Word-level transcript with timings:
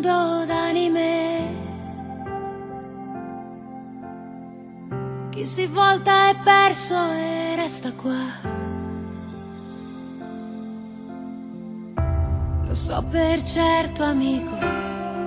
Tondo 0.00 0.44
d'anime. 0.46 1.60
Chi 5.30 5.44
si 5.44 5.66
volta 5.66 6.28
è 6.28 6.36
perso 6.42 6.94
e 7.12 7.56
resta 7.56 7.92
qua. 7.92 8.60
Lo 12.66 12.74
so 12.74 13.04
per 13.10 13.42
certo, 13.42 14.04
amico, 14.04 14.56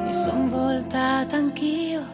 mi 0.04 0.14
son 0.14 0.50
voltata 0.50 1.36
anch'io. 1.36 2.14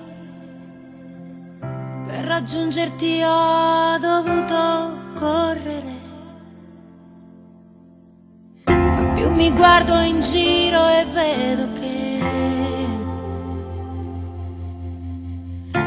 Per 2.07 2.25
raggiungerti 2.25 3.21
ho 3.23 3.97
dovuto 3.97 4.97
correre. 5.15 5.99
mi 9.41 9.49
guardo 9.53 9.97
in 10.01 10.21
giro 10.21 10.87
e 10.89 11.05
vedo 11.05 11.71
che 11.73 12.10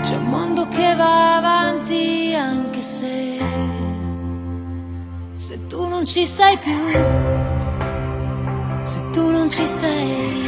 c'è 0.02 0.16
un 0.16 0.24
mondo 0.28 0.68
che 0.68 0.94
va 0.94 1.36
avanti 1.36 2.34
anche 2.36 2.80
se 2.80 3.38
se 5.34 5.66
tu 5.66 5.86
non 5.88 6.04
ci 6.04 6.26
sei 6.26 6.56
più 6.58 6.78
se 8.82 9.10
tu 9.10 9.30
non 9.30 9.50
ci 9.50 9.66
sei 9.66 10.43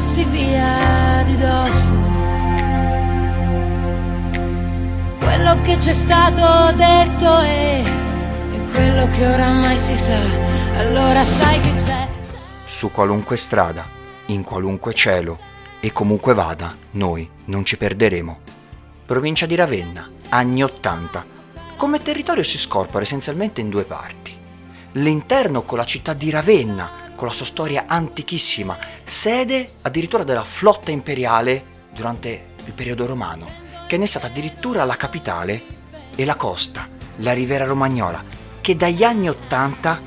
scrollarsi 0.00 0.24
via 0.24 1.22
di 1.24 1.36
dosso. 1.36 1.94
Quello 5.18 5.60
che 5.62 5.76
c'è 5.76 5.92
stato 5.92 6.74
detto 6.74 7.38
è, 7.38 7.82
è 7.82 8.64
quello 8.72 9.06
che 9.08 9.26
oramai 9.26 9.76
si 9.76 9.96
sa, 9.96 10.18
allora 10.78 11.22
sai 11.22 11.60
che 11.60 11.74
c'è. 11.74 12.08
Su 12.66 12.90
qualunque 12.90 13.36
strada, 13.36 13.84
in 14.26 14.42
qualunque 14.42 14.94
cielo 14.94 15.38
e 15.80 15.92
comunque 15.92 16.34
vada, 16.34 16.74
noi 16.92 17.28
non 17.46 17.64
ci 17.64 17.76
perderemo. 17.76 18.38
Provincia 19.04 19.46
di 19.46 19.54
Ravenna, 19.54 20.08
anni 20.30 20.62
80 20.62 21.38
come 21.76 21.98
territorio 21.98 22.42
si 22.42 22.58
scorpora 22.58 23.04
essenzialmente 23.04 23.62
in 23.62 23.70
due 23.70 23.84
parti. 23.84 24.36
L'interno 24.92 25.62
con 25.62 25.78
la 25.78 25.86
città 25.86 26.12
di 26.12 26.28
Ravenna, 26.28 26.99
con 27.20 27.28
la 27.28 27.34
sua 27.34 27.44
storia 27.44 27.84
antichissima, 27.86 28.78
sede 29.04 29.68
addirittura 29.82 30.24
della 30.24 30.42
flotta 30.42 30.90
imperiale 30.90 31.64
durante 31.92 32.54
il 32.64 32.72
periodo 32.72 33.04
romano, 33.04 33.46
che 33.86 33.98
ne 33.98 34.04
è 34.04 34.06
stata 34.06 34.28
addirittura 34.28 34.84
la 34.84 34.96
capitale 34.96 35.62
e 36.16 36.24
la 36.24 36.34
costa, 36.34 36.88
la 37.16 37.34
Riviera 37.34 37.66
Romagnola, 37.66 38.24
che 38.62 38.74
dagli 38.74 39.04
anni 39.04 39.28
Ottanta 39.28 40.00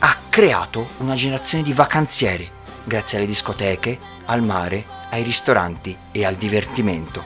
ha 0.00 0.16
creato 0.28 0.86
una 0.98 1.14
generazione 1.14 1.64
di 1.64 1.72
vacanzieri, 1.72 2.46
grazie 2.84 3.16
alle 3.16 3.26
discoteche, 3.26 3.98
al 4.26 4.42
mare, 4.42 4.84
ai 5.08 5.22
ristoranti 5.22 5.96
e 6.12 6.26
al 6.26 6.34
divertimento. 6.34 7.24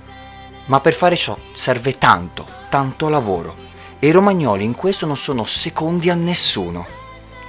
Ma 0.67 0.79
per 0.79 0.95
fare 0.95 1.17
ciò 1.17 1.37
serve 1.57 1.99
tanto, 1.99 2.47
tanto 2.69 3.09
lavoro 3.09 3.57
e 3.99 4.07
i 4.07 4.13
romagnoli 4.13 4.63
in 4.63 4.77
questo 4.77 5.05
non 5.05 5.17
sono 5.17 5.45
secondi 5.47 6.11
a 6.11 6.15
nessuno. 6.15 6.87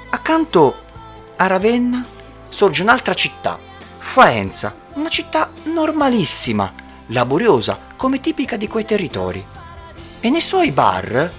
Accanto 0.09 0.81
a 1.35 1.47
Ravenna 1.47 2.05
sorge 2.49 2.81
un'altra 2.81 3.13
città, 3.13 3.57
Faenza, 3.97 4.75
una 4.93 5.09
città 5.09 5.49
normalissima, 5.63 6.71
laboriosa, 7.07 7.79
come 7.95 8.19
tipica 8.19 8.57
di 8.57 8.67
quei 8.67 8.85
territori. 8.85 9.43
E 10.19 10.29
nei 10.29 10.41
suoi 10.41 10.71
bar 10.71 11.31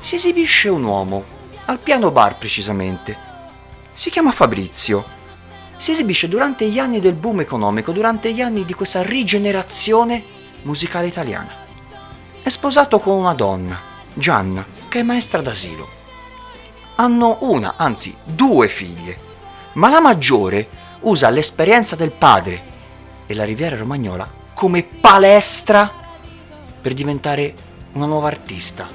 si 0.00 0.14
esibisce 0.14 0.68
un 0.68 0.84
uomo, 0.84 1.24
al 1.64 1.78
piano 1.78 2.10
bar 2.10 2.36
precisamente. 2.36 3.16
Si 3.94 4.10
chiama 4.10 4.32
Fabrizio. 4.32 5.04
Si 5.76 5.90
esibisce 5.90 6.28
durante 6.28 6.68
gli 6.68 6.78
anni 6.78 7.00
del 7.00 7.14
boom 7.14 7.40
economico, 7.40 7.90
durante 7.90 8.32
gli 8.32 8.40
anni 8.40 8.64
di 8.64 8.74
questa 8.74 9.02
rigenerazione 9.02 10.22
musicale 10.62 11.06
italiana. 11.06 11.52
È 12.42 12.48
sposato 12.48 12.98
con 12.98 13.16
una 13.16 13.34
donna, 13.34 13.78
Gianna, 14.12 14.64
che 14.88 15.00
è 15.00 15.02
maestra 15.02 15.40
d'asilo. 15.40 15.88
Hanno 16.96 17.38
una, 17.40 17.74
anzi 17.76 18.14
due 18.22 18.68
figlie, 18.68 19.23
ma 19.74 19.88
la 19.88 20.00
maggiore 20.00 20.68
usa 21.00 21.30
l'esperienza 21.30 21.96
del 21.96 22.10
padre 22.12 22.72
e 23.26 23.34
la 23.34 23.44
Riviera 23.44 23.76
Romagnola 23.76 24.42
come 24.54 24.82
palestra 24.82 25.90
per 26.80 26.94
diventare 26.94 27.54
una 27.92 28.06
nuova 28.06 28.28
artista. 28.28 28.88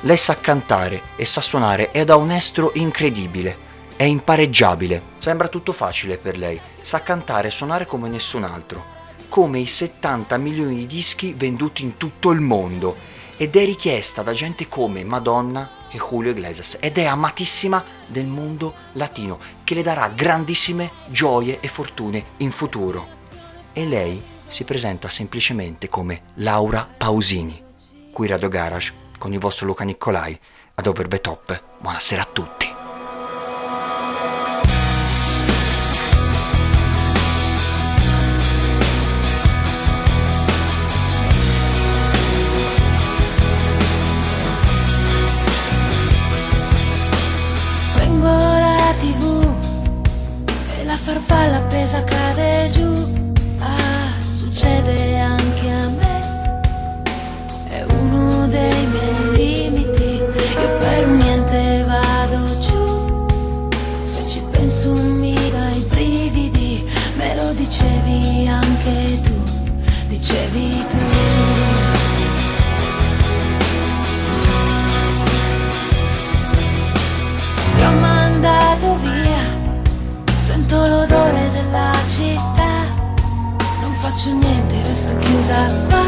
Lei 0.00 0.16
sa 0.16 0.36
cantare 0.36 1.02
e 1.16 1.24
sa 1.24 1.40
suonare 1.40 1.90
ed 1.92 2.10
ha 2.10 2.16
un 2.16 2.30
estro 2.30 2.70
incredibile, 2.74 3.64
è 3.96 4.04
impareggiabile, 4.04 5.02
sembra 5.18 5.48
tutto 5.48 5.72
facile 5.72 6.16
per 6.16 6.38
lei, 6.38 6.60
sa 6.80 7.02
cantare 7.02 7.48
e 7.48 7.50
suonare 7.50 7.86
come 7.86 8.08
nessun 8.08 8.44
altro, 8.44 8.84
come 9.28 9.58
i 9.58 9.66
70 9.66 10.36
milioni 10.36 10.76
di 10.76 10.86
dischi 10.86 11.34
venduti 11.36 11.82
in 11.82 11.96
tutto 11.96 12.30
il 12.30 12.40
mondo 12.40 12.96
ed 13.36 13.56
è 13.56 13.64
richiesta 13.64 14.22
da 14.22 14.32
gente 14.32 14.68
come 14.68 15.04
Madonna 15.04 15.75
e 15.90 15.98
Julio 15.98 16.30
Iglesias 16.30 16.78
ed 16.80 16.98
è 16.98 17.04
amatissima 17.04 17.84
del 18.06 18.26
mondo 18.26 18.74
latino 18.92 19.38
che 19.64 19.74
le 19.74 19.82
darà 19.82 20.08
grandissime 20.08 20.90
gioie 21.08 21.60
e 21.60 21.68
fortune 21.68 22.24
in 22.38 22.50
futuro. 22.50 23.06
E 23.72 23.86
lei 23.86 24.22
si 24.48 24.64
presenta 24.64 25.08
semplicemente 25.08 25.88
come 25.88 26.22
Laura 26.34 26.88
Pausini. 26.96 27.62
Qui 28.12 28.26
Radio 28.26 28.48
Garage 28.48 28.92
con 29.18 29.32
il 29.32 29.38
vostro 29.38 29.66
Luca 29.66 29.84
Nicolai 29.84 30.38
ad 30.74 30.86
Over 30.86 31.08
the 31.08 31.20
Top. 31.20 31.62
Buonasera 31.80 32.22
a 32.22 32.28
tutti. 32.32 32.55
sacar. 51.86 52.25
Chiusa 85.46 85.70
qua. 85.88 86.04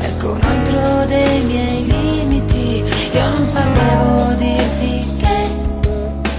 Ecco 0.00 0.32
un 0.32 0.40
altro 0.42 1.06
dei 1.06 1.42
miei 1.42 1.86
limiti, 1.86 2.84
io 3.12 3.28
non 3.28 3.44
sapevo 3.44 4.34
dirti 4.36 5.16
che 5.18 5.48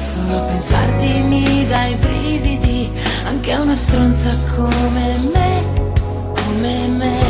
solo 0.01 0.45
pensarti 0.45 1.19
mi 1.27 1.65
dai 1.67 1.95
brividi, 1.95 2.91
anche 3.25 3.51
a 3.53 3.61
una 3.61 3.75
stronza 3.75 4.29
come 4.55 5.17
me, 5.33 5.63
come 6.33 6.87
me, 6.87 6.87
come 6.87 6.87
me. 6.97 7.22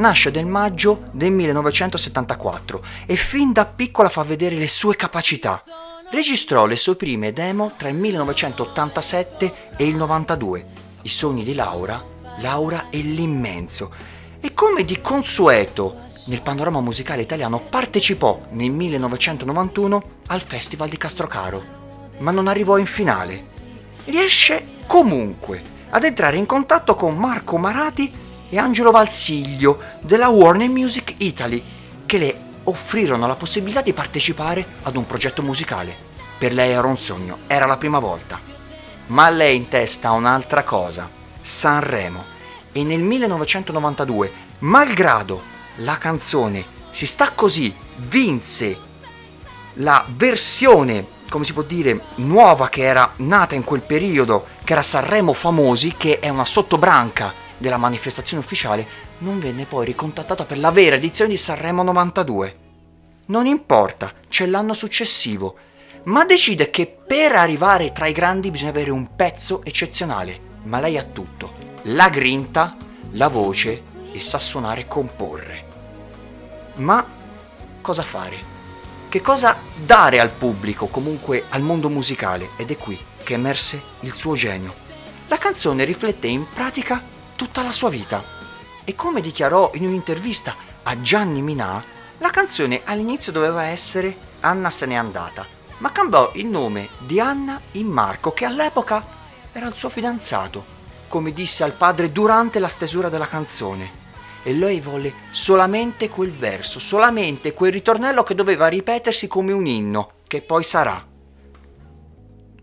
Nasce 0.00 0.30
nel 0.30 0.46
maggio 0.46 1.10
del 1.12 1.30
1974 1.30 2.84
e 3.06 3.16
fin 3.16 3.52
da 3.52 3.66
piccola 3.66 4.08
fa 4.08 4.22
vedere 4.22 4.56
le 4.56 4.66
sue 4.66 4.96
capacità. 4.96 5.62
Registrò 6.10 6.64
le 6.64 6.76
sue 6.76 6.96
prime 6.96 7.32
demo 7.32 7.74
tra 7.76 7.90
il 7.90 7.96
1987 7.96 9.54
e 9.76 9.86
il 9.86 9.94
92. 9.94 10.66
I 11.02 11.08
sogni 11.08 11.44
di 11.44 11.54
Laura, 11.54 12.02
Laura 12.38 12.86
e 12.88 12.98
l'immenso. 12.98 13.92
E 14.40 14.54
come 14.54 14.84
di 14.84 15.00
consueto 15.02 16.08
nel 16.26 16.40
panorama 16.40 16.80
musicale 16.80 17.22
italiano 17.22 17.60
partecipò 17.60 18.38
nel 18.52 18.70
1991 18.70 20.02
al 20.28 20.40
Festival 20.40 20.88
di 20.88 20.96
Castrocaro, 20.96 21.62
ma 22.18 22.30
non 22.30 22.48
arrivò 22.48 22.78
in 22.78 22.86
finale. 22.86 23.48
Riesce 24.06 24.66
comunque 24.86 25.62
ad 25.90 26.04
entrare 26.04 26.38
in 26.38 26.46
contatto 26.46 26.94
con 26.94 27.16
Marco 27.16 27.58
Marati 27.58 28.28
e 28.50 28.58
Angelo 28.58 28.90
Valsiglio 28.90 29.78
della 30.00 30.28
Warner 30.28 30.68
Music 30.68 31.14
Italy, 31.18 31.62
che 32.04 32.18
le 32.18 32.36
offrirono 32.64 33.26
la 33.26 33.36
possibilità 33.36 33.80
di 33.80 33.92
partecipare 33.92 34.66
ad 34.82 34.96
un 34.96 35.06
progetto 35.06 35.40
musicale. 35.40 35.94
Per 36.36 36.52
lei 36.52 36.72
era 36.72 36.86
un 36.86 36.98
sogno, 36.98 37.38
era 37.46 37.64
la 37.66 37.76
prima 37.76 38.00
volta. 38.00 38.40
Ma 39.06 39.30
lei 39.30 39.56
in 39.56 39.68
testa 39.68 40.10
un'altra 40.10 40.64
cosa, 40.64 41.08
Sanremo. 41.40 42.22
E 42.72 42.82
nel 42.84 43.00
1992, 43.00 44.32
malgrado 44.60 45.40
la 45.76 45.96
canzone 45.96 46.78
Si 46.90 47.06
sta 47.06 47.30
così 47.30 47.72
vinse 48.08 48.76
la 49.74 50.04
versione, 50.08 51.06
come 51.28 51.44
si 51.44 51.52
può 51.52 51.62
dire, 51.62 52.00
nuova 52.16 52.68
che 52.68 52.82
era 52.82 53.12
nata 53.18 53.54
in 53.54 53.62
quel 53.62 53.82
periodo, 53.82 54.46
che 54.64 54.72
era 54.72 54.82
Sanremo 54.82 55.32
Famosi, 55.32 55.94
che 55.96 56.18
è 56.18 56.28
una 56.28 56.44
sottobranca 56.44 57.32
della 57.60 57.76
manifestazione 57.76 58.42
ufficiale, 58.42 58.86
non 59.18 59.38
venne 59.38 59.66
poi 59.66 59.84
ricontattata 59.84 60.44
per 60.44 60.58
la 60.58 60.70
vera 60.70 60.96
edizione 60.96 61.30
di 61.30 61.36
Sanremo 61.36 61.82
92. 61.82 62.56
Non 63.26 63.46
importa, 63.46 64.12
c'è 64.28 64.46
l'anno 64.46 64.74
successivo, 64.74 65.56
ma 66.04 66.24
decide 66.24 66.70
che 66.70 66.86
per 67.06 67.32
arrivare 67.32 67.92
tra 67.92 68.06
i 68.06 68.12
grandi 68.12 68.50
bisogna 68.50 68.70
avere 68.70 68.90
un 68.90 69.14
pezzo 69.14 69.62
eccezionale, 69.62 70.40
ma 70.64 70.80
lei 70.80 70.96
ha 70.96 71.04
tutto, 71.04 71.52
la 71.82 72.08
grinta, 72.08 72.76
la 73.12 73.28
voce 73.28 73.82
e 74.12 74.20
sa 74.20 74.38
suonare 74.38 74.80
e 74.82 74.88
comporre. 74.88 75.64
Ma 76.76 77.06
cosa 77.82 78.02
fare? 78.02 78.48
Che 79.10 79.20
cosa 79.20 79.58
dare 79.76 80.18
al 80.18 80.30
pubblico, 80.30 80.86
comunque 80.86 81.44
al 81.50 81.60
mondo 81.60 81.88
musicale? 81.88 82.50
Ed 82.56 82.70
è 82.70 82.76
qui 82.76 82.98
che 83.22 83.34
emerse 83.34 83.80
il 84.00 84.14
suo 84.14 84.34
genio. 84.34 84.74
La 85.28 85.36
canzone 85.36 85.84
riflette 85.84 86.26
in 86.26 86.46
pratica 86.48 87.18
tutta 87.40 87.62
la 87.62 87.72
sua 87.72 87.88
vita. 87.88 88.22
E 88.84 88.94
come 88.94 89.22
dichiarò 89.22 89.70
in 89.72 89.86
un'intervista 89.86 90.54
a 90.82 91.00
Gianni 91.00 91.40
Minà, 91.40 91.82
la 92.18 92.28
canzone 92.28 92.82
all'inizio 92.84 93.32
doveva 93.32 93.62
essere 93.62 94.14
Anna 94.40 94.68
se 94.68 94.84
n'è 94.84 94.94
andata, 94.94 95.46
ma 95.78 95.90
cambiò 95.90 96.32
il 96.34 96.44
nome 96.44 96.90
di 96.98 97.18
Anna 97.18 97.58
in 97.72 97.86
Marco, 97.86 98.32
che 98.32 98.44
all'epoca 98.44 99.02
era 99.52 99.68
il 99.68 99.74
suo 99.74 99.88
fidanzato, 99.88 100.62
come 101.08 101.32
disse 101.32 101.64
al 101.64 101.72
padre 101.72 102.12
durante 102.12 102.58
la 102.58 102.68
stesura 102.68 103.08
della 103.08 103.26
canzone 103.26 103.90
e 104.42 104.52
lei 104.52 104.80
volle 104.80 105.10
solamente 105.30 106.10
quel 106.10 106.32
verso, 106.32 106.78
solamente 106.78 107.54
quel 107.54 107.72
ritornello 107.72 108.22
che 108.22 108.34
doveva 108.34 108.68
ripetersi 108.68 109.28
come 109.28 109.52
un 109.52 109.64
inno, 109.64 110.10
che 110.26 110.42
poi 110.42 110.62
sarà. 110.62 111.02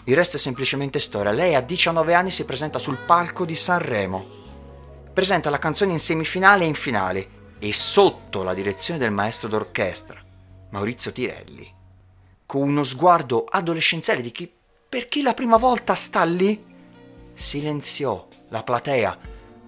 Il 0.04 0.16
resto 0.16 0.38
è 0.38 0.40
semplicemente 0.40 1.00
storia. 1.00 1.32
Lei 1.32 1.56
a 1.56 1.62
19 1.62 2.14
anni 2.14 2.30
si 2.30 2.46
presenta 2.46 2.78
sul 2.78 2.98
palco 2.98 3.44
di 3.44 3.56
Sanremo. 3.56 4.46
Presenta 5.18 5.50
la 5.50 5.58
canzone 5.58 5.94
in 5.94 6.00
semifinale 6.00 6.64
e 6.64 6.68
in 6.68 6.76
finale 6.76 7.30
e 7.58 7.74
sotto 7.74 8.44
la 8.44 8.54
direzione 8.54 9.00
del 9.00 9.10
maestro 9.10 9.48
d'orchestra, 9.48 10.22
Maurizio 10.70 11.12
Tirelli, 11.12 11.74
con 12.46 12.62
uno 12.62 12.84
sguardo 12.84 13.44
adolescenziale 13.50 14.22
di 14.22 14.30
chi 14.30 14.48
per 14.88 15.08
chi 15.08 15.24
la 15.24 15.34
prima 15.34 15.58
volta 15.58 15.96
sta 15.96 16.24
lì, 16.24 16.64
silenziò 17.34 18.28
la 18.50 18.62
platea 18.62 19.18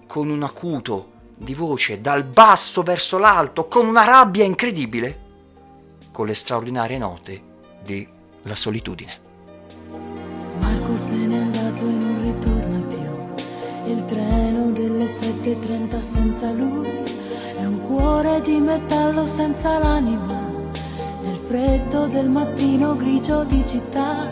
con 0.06 0.30
un 0.30 0.44
acuto 0.44 1.10
di 1.34 1.54
voce 1.54 2.00
dal 2.00 2.22
basso 2.22 2.84
verso 2.84 3.18
l'alto 3.18 3.66
con 3.66 3.88
una 3.88 4.04
rabbia 4.04 4.44
incredibile, 4.44 5.18
con 6.12 6.28
le 6.28 6.34
straordinarie 6.34 6.98
note 6.98 7.42
di 7.82 8.06
La 8.42 8.54
solitudine. 8.54 9.18
Marco 10.60 10.96
se 10.96 11.14
n'è 11.14 11.38
andato 11.38 11.80
e 11.80 11.90
non 11.90 12.22
ritorna 12.22 12.86
più. 12.86 13.92
Il 13.92 14.04
treno 14.04 14.49
delle 14.80 15.04
7.30 15.04 16.00
senza 16.00 16.50
lui 16.52 16.88
è 17.58 17.64
un 17.66 17.86
cuore 17.86 18.40
di 18.40 18.58
metallo 18.58 19.26
senza 19.26 19.78
l'anima. 19.78 20.48
Nel 21.20 21.36
freddo 21.36 22.06
del 22.06 22.30
mattino 22.30 22.96
grigio 22.96 23.44
di 23.44 23.62
città, 23.66 24.26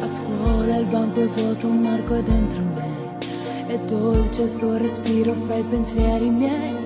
a 0.00 0.06
scuola 0.06 0.76
il 0.76 0.86
banco 0.86 1.20
è 1.20 1.26
vuoto, 1.26 1.66
un 1.66 1.80
Marco 1.80 2.14
è 2.14 2.22
dentro 2.22 2.62
me. 2.62 3.18
È 3.66 3.78
dolce 3.78 4.42
il 4.42 4.50
suo 4.50 4.76
respiro 4.76 5.32
fra 5.32 5.56
i 5.56 5.64
pensieri 5.64 6.28
miei. 6.28 6.76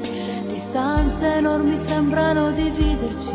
Distanze 0.48 1.34
enormi 1.34 1.76
sembrano 1.76 2.52
dividerci, 2.52 3.32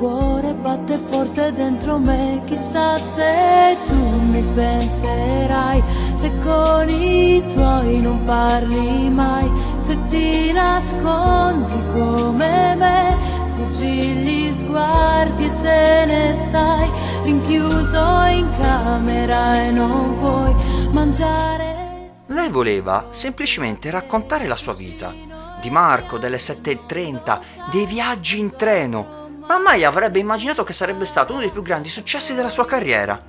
cuore 0.00 0.54
batte 0.54 0.96
forte 0.96 1.52
dentro 1.52 1.98
me. 1.98 2.40
Chissà 2.46 2.96
se 2.96 3.76
tu 3.86 3.94
mi 3.94 4.42
penserai, 4.54 5.82
se 6.14 6.32
con 6.42 6.88
i 6.88 7.44
tuoi 7.52 8.00
non 8.00 8.24
parli 8.24 9.10
mai, 9.10 9.48
se 9.76 9.96
ti 10.06 10.50
nascondi 10.52 11.74
come 11.92 12.74
me, 12.76 13.16
sfuggi 13.44 13.86
gli 13.86 14.50
sguardi 14.50 15.44
e 15.44 15.56
te 15.58 16.04
ne 16.06 16.32
stai 16.32 16.88
rinchiuso 17.24 18.24
in 18.30 18.48
camera 18.58 19.66
e 19.66 19.70
non 19.70 20.14
vuoi 20.14 20.54
mangiare. 20.92 22.08
Lei 22.28 22.48
voleva 22.48 23.08
semplicemente 23.10 23.90
raccontare 23.90 24.46
la 24.46 24.56
sua 24.56 24.72
vita, 24.72 25.12
di 25.60 25.68
Marco, 25.68 26.16
delle 26.16 26.38
7.30, 26.38 27.38
dei 27.70 27.84
viaggi 27.84 28.38
in 28.38 28.56
treno, 28.56 29.19
ma 29.50 29.58
mai 29.58 29.82
avrebbe 29.82 30.20
immaginato 30.20 30.62
che 30.62 30.72
sarebbe 30.72 31.04
stato 31.04 31.32
uno 31.32 31.40
dei 31.40 31.50
più 31.50 31.60
grandi 31.60 31.88
successi 31.88 32.34
della 32.34 32.48
sua 32.48 32.66
carriera. 32.66 33.20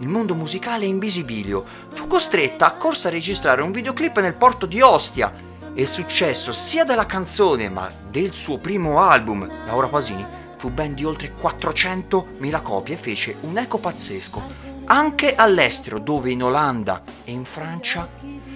Il 0.00 0.08
mondo 0.08 0.34
musicale 0.34 0.86
in 0.86 0.98
visibilio. 0.98 1.66
Fu 1.92 2.06
costretta 2.06 2.64
a 2.64 2.72
corsa 2.72 3.08
a 3.08 3.10
registrare 3.10 3.60
un 3.60 3.72
videoclip 3.72 4.18
nel 4.20 4.32
porto 4.32 4.64
di 4.64 4.80
Ostia 4.80 5.34
e 5.74 5.82
il 5.82 5.86
successo 5.86 6.50
sia 6.50 6.84
della 6.84 7.04
canzone 7.04 7.68
ma 7.68 7.90
del 8.08 8.32
suo 8.32 8.56
primo 8.56 9.02
album, 9.02 9.46
Laura 9.66 9.88
Pasini, 9.88 10.24
fu 10.56 10.70
ben 10.70 10.94
di 10.94 11.04
oltre 11.04 11.34
400.000 11.38 12.62
copie 12.62 12.94
e 12.94 12.98
fece 12.98 13.36
un 13.42 13.58
eco 13.58 13.76
pazzesco. 13.76 14.42
Anche 14.86 15.34
all'estero, 15.34 15.98
dove 15.98 16.30
in 16.30 16.42
Olanda 16.42 17.02
e 17.22 17.32
in 17.32 17.44
Francia 17.44 18.08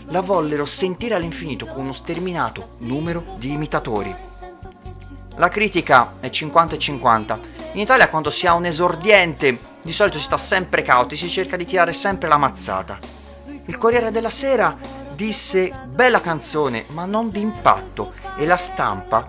la 0.06 0.22
vollero 0.22 0.64
sentire 0.64 1.16
all'infinito 1.16 1.66
con 1.66 1.82
uno 1.82 1.92
sterminato 1.92 2.76
numero 2.78 3.36
di 3.36 3.52
imitatori. 3.52 4.39
La 5.36 5.48
critica 5.48 6.14
è 6.20 6.28
50 6.28 6.74
e 6.74 6.78
50. 6.78 7.40
In 7.72 7.80
Italia 7.80 8.08
quando 8.08 8.30
si 8.30 8.46
ha 8.46 8.54
un 8.54 8.66
esordiente 8.66 9.58
di 9.82 9.92
solito 9.92 10.18
si 10.18 10.24
sta 10.24 10.36
sempre 10.36 10.82
cauti, 10.82 11.16
si 11.16 11.28
cerca 11.28 11.56
di 11.56 11.64
tirare 11.64 11.92
sempre 11.92 12.28
la 12.28 12.36
mazzata. 12.36 12.98
Il 13.66 13.78
Corriere 13.78 14.10
della 14.10 14.30
Sera 14.30 14.76
disse 15.14 15.70
bella 15.88 16.20
canzone 16.20 16.84
ma 16.88 17.04
non 17.04 17.30
di 17.30 17.40
impatto 17.40 18.14
e 18.36 18.44
la 18.44 18.56
stampa 18.56 19.28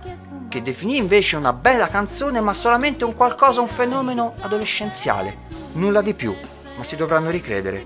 che 0.50 0.62
definì 0.62 0.98
invece 0.98 1.36
una 1.36 1.54
bella 1.54 1.88
canzone 1.88 2.42
ma 2.42 2.54
solamente 2.54 3.06
un 3.06 3.16
qualcosa, 3.16 3.62
un 3.62 3.68
fenomeno 3.68 4.34
adolescenziale, 4.42 5.38
nulla 5.74 6.02
di 6.02 6.14
più, 6.14 6.36
ma 6.78 6.84
si 6.84 6.96
dovranno 6.96 7.30
ricredere. 7.30 7.86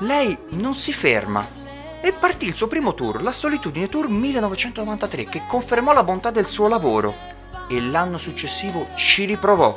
Lei 0.00 0.36
non 0.50 0.74
si 0.74 0.92
ferma 0.92 1.46
e 2.00 2.12
partì 2.12 2.46
il 2.46 2.54
suo 2.54 2.66
primo 2.66 2.94
tour, 2.94 3.22
la 3.22 3.32
Solitudine 3.32 3.88
Tour 3.88 4.08
1993, 4.08 5.24
che 5.24 5.42
confermò 5.46 5.92
la 5.92 6.04
bontà 6.04 6.30
del 6.30 6.46
suo 6.46 6.68
lavoro 6.68 7.14
e 7.68 7.80
l'anno 7.80 8.18
successivo 8.18 8.88
ci 8.94 9.24
riprovò 9.24 9.76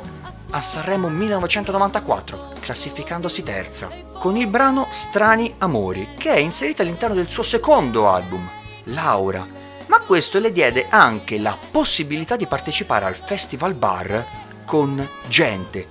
a 0.50 0.60
Sanremo 0.60 1.08
1994, 1.08 2.52
classificandosi 2.60 3.42
terza, 3.42 3.90
con 4.12 4.36
il 4.36 4.46
brano 4.46 4.88
Strani 4.90 5.54
Amori, 5.58 6.08
che 6.16 6.32
è 6.32 6.38
inserito 6.38 6.82
all'interno 6.82 7.14
del 7.14 7.28
suo 7.28 7.42
secondo 7.42 8.08
album, 8.08 8.48
Laura. 8.84 9.46
Ma 9.86 9.98
questo 10.00 10.38
le 10.38 10.52
diede 10.52 10.86
anche 10.88 11.38
la 11.38 11.56
possibilità 11.70 12.36
di 12.36 12.46
partecipare 12.46 13.04
al 13.04 13.16
Festival 13.16 13.74
Bar 13.74 14.26
con 14.64 15.06
gente 15.28 15.86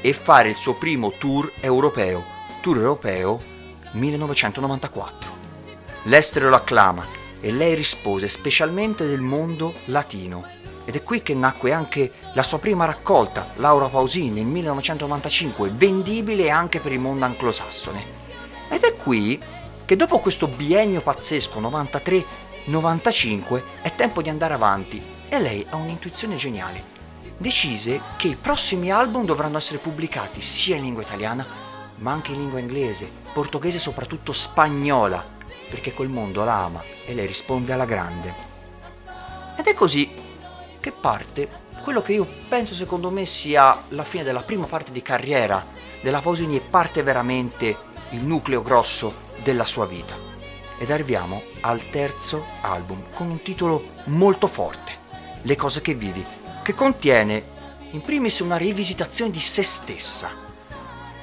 e 0.00 0.12
fare 0.12 0.50
il 0.50 0.56
suo 0.56 0.74
primo 0.74 1.12
tour 1.18 1.52
europeo, 1.60 2.24
Tour 2.60 2.78
Europeo 2.78 3.40
1994. 3.92 5.43
L'estero 6.04 6.50
lo 6.50 6.56
acclama 6.56 7.06
e 7.40 7.50
lei 7.50 7.74
rispose 7.74 8.28
specialmente 8.28 9.06
del 9.06 9.20
mondo 9.20 9.72
latino. 9.86 10.46
Ed 10.84 10.96
è 10.96 11.02
qui 11.02 11.22
che 11.22 11.34
nacque 11.34 11.72
anche 11.72 12.12
la 12.34 12.42
sua 12.42 12.58
prima 12.58 12.84
raccolta, 12.84 13.52
Laura 13.56 13.88
Pausini, 13.88 14.30
nel 14.30 14.44
1995, 14.44 15.70
vendibile 15.70 16.50
anche 16.50 16.80
per 16.80 16.92
il 16.92 17.00
mondo 17.00 17.24
anglosassone. 17.24 18.04
Ed 18.68 18.82
è 18.82 18.94
qui 18.94 19.40
che 19.84 19.96
dopo 19.96 20.18
questo 20.18 20.46
biennio 20.46 21.00
pazzesco, 21.00 21.58
93 21.58 22.24
95 22.66 23.62
è 23.82 23.94
tempo 23.94 24.22
di 24.22 24.30
andare 24.30 24.54
avanti 24.54 25.02
e 25.28 25.38
lei 25.38 25.66
ha 25.70 25.76
un'intuizione 25.76 26.36
geniale. 26.36 26.92
Decise 27.36 28.00
che 28.16 28.28
i 28.28 28.38
prossimi 28.40 28.90
album 28.90 29.24
dovranno 29.24 29.58
essere 29.58 29.78
pubblicati 29.78 30.40
sia 30.40 30.76
in 30.76 30.82
lingua 30.82 31.02
italiana, 31.02 31.46
ma 31.96 32.12
anche 32.12 32.32
in 32.32 32.38
lingua 32.38 32.60
inglese, 32.60 33.10
portoghese 33.32 33.76
e 33.76 33.80
soprattutto 33.80 34.32
spagnola, 34.32 35.33
perché 35.68 35.92
quel 35.92 36.08
mondo 36.08 36.44
la 36.44 36.64
ama 36.64 36.82
e 37.06 37.14
lei 37.14 37.26
risponde 37.26 37.72
alla 37.72 37.84
grande. 37.84 38.34
Ed 39.56 39.66
è 39.66 39.74
così 39.74 40.10
che 40.80 40.92
parte 40.92 41.48
quello 41.82 42.02
che 42.02 42.12
io 42.12 42.26
penso 42.48 42.74
secondo 42.74 43.10
me 43.10 43.26
sia 43.26 43.78
la 43.88 44.04
fine 44.04 44.24
della 44.24 44.42
prima 44.42 44.66
parte 44.66 44.90
di 44.90 45.02
carriera 45.02 45.64
della 46.00 46.20
Pausini 46.20 46.56
e 46.56 46.60
parte 46.60 47.02
veramente 47.02 47.76
il 48.10 48.22
nucleo 48.22 48.62
grosso 48.62 49.32
della 49.42 49.64
sua 49.64 49.86
vita. 49.86 50.14
Ed 50.78 50.90
arriviamo 50.90 51.42
al 51.60 51.88
terzo 51.90 52.44
album 52.62 53.04
con 53.14 53.30
un 53.30 53.42
titolo 53.42 53.92
molto 54.04 54.46
forte, 54.46 54.92
Le 55.42 55.56
cose 55.56 55.82
che 55.82 55.94
vivi, 55.94 56.24
che 56.62 56.74
contiene 56.74 57.42
in 57.90 58.00
primis 58.00 58.40
una 58.40 58.56
rivisitazione 58.56 59.30
di 59.30 59.40
se 59.40 59.62
stessa, 59.62 60.43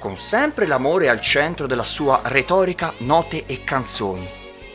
con 0.01 0.17
sempre 0.17 0.65
l'amore 0.65 1.09
al 1.09 1.21
centro 1.21 1.67
della 1.67 1.83
sua 1.83 2.21
retorica, 2.23 2.91
note 3.01 3.45
e 3.45 3.63
canzoni, 3.63 4.27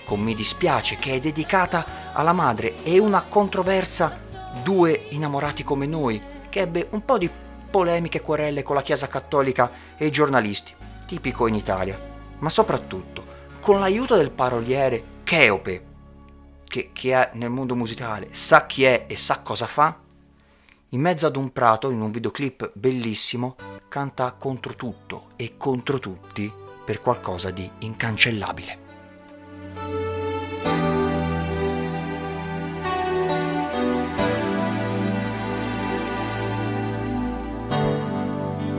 con 0.04 0.20
Mi 0.20 0.36
dispiace 0.36 0.94
che 0.94 1.14
è 1.14 1.20
dedicata 1.20 2.12
alla 2.12 2.32
madre 2.32 2.84
e 2.84 3.00
una 3.00 3.24
controversa 3.28 4.16
Due 4.62 5.06
innamorati 5.10 5.64
come 5.64 5.86
noi, 5.86 6.22
che 6.48 6.60
ebbe 6.60 6.86
un 6.90 7.04
po' 7.04 7.18
di 7.18 7.28
polemiche 7.68 8.18
e 8.18 8.20
querelle 8.20 8.62
con 8.62 8.76
la 8.76 8.82
Chiesa 8.82 9.08
Cattolica 9.08 9.70
e 9.96 10.06
i 10.06 10.10
giornalisti, 10.12 10.72
tipico 11.06 11.48
in 11.48 11.56
Italia, 11.56 11.98
ma 12.38 12.48
soprattutto 12.48 13.24
con 13.60 13.80
l'aiuto 13.80 14.14
del 14.14 14.30
paroliere 14.30 15.02
Cheope, 15.24 15.86
che 16.64 16.90
chi 16.92 17.10
è 17.10 17.30
nel 17.32 17.50
mondo 17.50 17.74
musicale 17.74 18.28
sa 18.30 18.64
chi 18.66 18.84
è 18.84 19.06
e 19.08 19.16
sa 19.16 19.40
cosa 19.40 19.66
fa, 19.66 19.98
in 20.96 21.02
mezzo 21.02 21.26
ad 21.26 21.36
un 21.36 21.52
prato, 21.52 21.90
in 21.90 22.00
un 22.00 22.10
videoclip 22.10 22.70
bellissimo, 22.72 23.56
canta 23.86 24.32
contro 24.32 24.74
tutto 24.74 25.26
e 25.36 25.58
contro 25.58 25.98
tutti 25.98 26.50
per 26.86 27.02
qualcosa 27.02 27.50
di 27.50 27.70
incancellabile. 27.80 28.78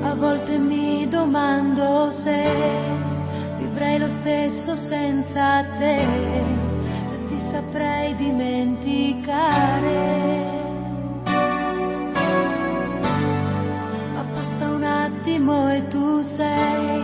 A 0.02 0.16
volte 0.16 0.58
mi 0.58 1.08
domando 1.08 2.10
se 2.10 2.50
vivrei 3.60 4.00
lo 4.00 4.10
stesso 4.10 4.76
senza 4.76 5.64
te, 5.76 6.04
se 7.04 7.28
ti 7.28 7.40
saprei 7.40 8.16
dimenticare. 8.16 10.67
Passa 14.48 14.70
un 14.70 14.84
attimo 14.84 15.70
e 15.74 15.86
tu 15.90 16.22
sei, 16.22 17.04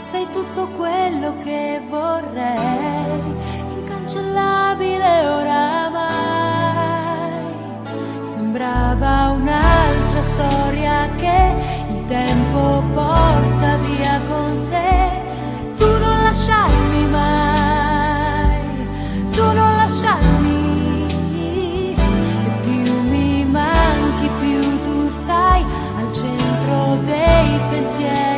sei 0.00 0.28
tutto 0.30 0.68
quello 0.76 1.34
che 1.42 1.80
vorrei, 1.88 3.34
incancellabile 3.78 5.26
oramai. 5.26 6.12
Sembrava 8.20 9.30
un'altra 9.30 10.22
storia 10.22 11.08
che 11.16 11.23
dei 27.74 27.80
pensieri 27.80 28.33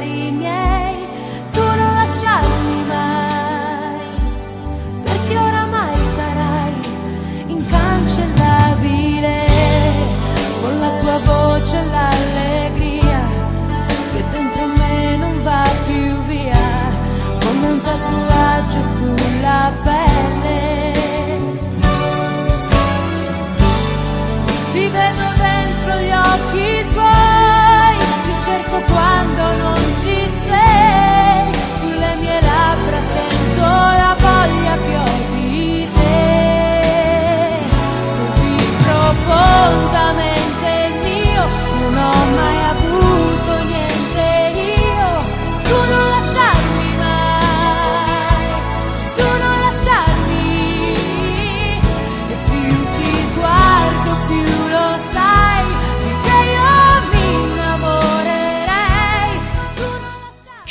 cerco 28.47 28.81
quando 28.93 29.43
non 29.57 29.97
ci 29.97 30.29
sei 30.47 31.16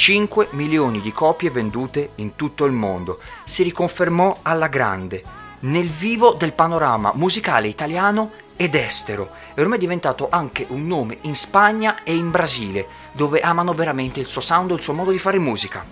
5 0.05 0.50
milioni 0.51 1.01
di 1.01 1.12
copie 1.12 1.50
vendute 1.50 2.12
in 2.17 2.35
tutto 2.35 2.65
il 2.65 2.71
mondo. 2.71 3.17
Si 3.43 3.63
riconfermò 3.63 4.38
alla 4.43 4.67
grande, 4.67 5.24
nel 5.62 5.89
vivo 5.89 6.33
del 6.33 6.53
panorama 6.53 7.12
musicale 7.15 7.67
italiano 7.67 8.29
ed 8.55 8.75
estero 8.75 9.31
e 9.55 9.62
ormai 9.62 9.77
è 9.77 9.79
diventato 9.79 10.27
anche 10.29 10.67
un 10.69 10.85
nome 10.85 11.17
in 11.21 11.33
Spagna 11.33 12.03
e 12.03 12.13
in 12.15 12.29
Brasile, 12.29 12.88
dove 13.13 13.39
amano 13.39 13.74
veramente 13.74 14.19
il 14.19 14.27
suo 14.27 14.41
sound 14.41 14.69
e 14.69 14.74
il 14.75 14.81
suo 14.81 14.93
modo 14.93 15.09
di 15.09 15.17
fare 15.17 15.39
musica. 15.39 15.83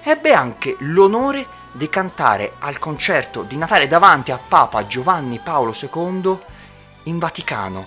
Ebbe 0.00 0.32
anche 0.32 0.76
l'onore 0.78 1.44
di 1.72 1.88
cantare 1.88 2.52
al 2.60 2.78
concerto 2.78 3.42
di 3.42 3.56
Natale 3.56 3.88
davanti 3.88 4.30
a 4.30 4.38
Papa 4.38 4.86
Giovanni 4.86 5.40
Paolo 5.42 5.74
II 5.76 6.38
in 7.02 7.18
Vaticano, 7.18 7.84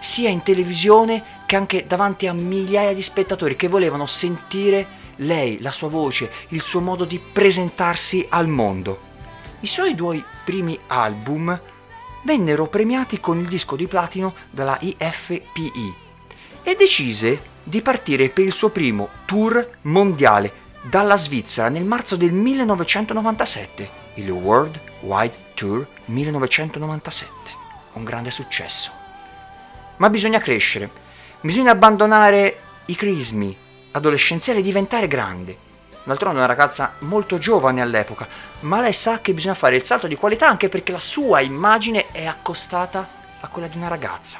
sia 0.00 0.28
in 0.28 0.42
televisione 0.42 1.22
che 1.46 1.54
anche 1.54 1.86
davanti 1.86 2.26
a 2.26 2.32
migliaia 2.32 2.92
di 2.92 3.00
spettatori 3.00 3.54
che 3.54 3.68
volevano 3.68 4.06
sentire 4.06 5.02
lei, 5.16 5.60
la 5.60 5.72
sua 5.72 5.88
voce, 5.88 6.30
il 6.48 6.60
suo 6.60 6.80
modo 6.80 7.04
di 7.04 7.18
presentarsi 7.18 8.26
al 8.28 8.48
mondo. 8.48 9.12
I 9.60 9.66
suoi 9.66 9.94
due 9.94 10.22
primi 10.44 10.78
album 10.88 11.58
vennero 12.22 12.66
premiati 12.66 13.20
con 13.20 13.38
il 13.38 13.46
disco 13.46 13.76
di 13.76 13.86
platino 13.86 14.34
dalla 14.50 14.78
IFPI 14.80 15.94
e 16.62 16.74
decise 16.74 17.52
di 17.62 17.80
partire 17.80 18.28
per 18.28 18.44
il 18.44 18.52
suo 18.52 18.70
primo 18.70 19.08
tour 19.24 19.78
mondiale 19.82 20.62
dalla 20.82 21.16
Svizzera 21.16 21.68
nel 21.68 21.84
marzo 21.84 22.16
del 22.16 22.32
1997, 22.32 23.88
il 24.14 24.30
World 24.30 24.78
Wide 25.00 25.36
Tour 25.54 25.86
1997. 26.06 27.32
Un 27.94 28.04
grande 28.04 28.30
successo. 28.30 28.90
Ma 29.96 30.10
bisogna 30.10 30.40
crescere, 30.40 30.90
bisogna 31.40 31.70
abbandonare 31.70 32.58
i 32.86 32.96
crismi 32.96 33.56
adolescenziali 33.94 34.60
e 34.60 34.62
diventare 34.62 35.08
grande. 35.08 35.56
D'altronde 36.04 36.38
è 36.38 36.44
una 36.44 36.52
ragazza 36.52 36.94
molto 37.00 37.38
giovane 37.38 37.80
all'epoca, 37.80 38.28
ma 38.60 38.80
lei 38.80 38.92
sa 38.92 39.20
che 39.20 39.32
bisogna 39.32 39.54
fare 39.54 39.76
il 39.76 39.84
salto 39.84 40.06
di 40.06 40.16
qualità 40.16 40.48
anche 40.48 40.68
perché 40.68 40.92
la 40.92 41.00
sua 41.00 41.40
immagine 41.40 42.10
è 42.10 42.26
accostata 42.26 43.08
a 43.40 43.48
quella 43.48 43.68
di 43.68 43.76
una 43.76 43.88
ragazza. 43.88 44.38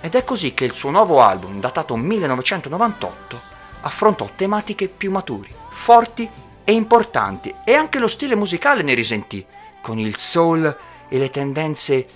Ed 0.00 0.14
è 0.14 0.24
così 0.24 0.54
che 0.54 0.64
il 0.64 0.74
suo 0.74 0.90
nuovo 0.90 1.20
album, 1.20 1.60
datato 1.60 1.96
1998, 1.96 3.40
affrontò 3.82 4.28
tematiche 4.36 4.86
più 4.88 5.10
maturi, 5.10 5.52
forti 5.70 6.28
e 6.64 6.72
importanti 6.72 7.52
e 7.64 7.74
anche 7.74 7.98
lo 7.98 8.08
stile 8.08 8.36
musicale 8.36 8.82
ne 8.82 8.94
risentì, 8.94 9.44
con 9.80 9.98
il 9.98 10.16
soul 10.16 10.76
e 11.08 11.18
le 11.18 11.30
tendenze 11.30 12.06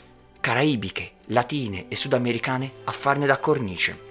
caraibiche, 0.40 1.12
latine 1.26 1.87
e 1.88 1.97
sudamericane 1.97 2.71
a 2.85 2.93
farne 2.93 3.26
da 3.26 3.38
cornice. 3.38 4.05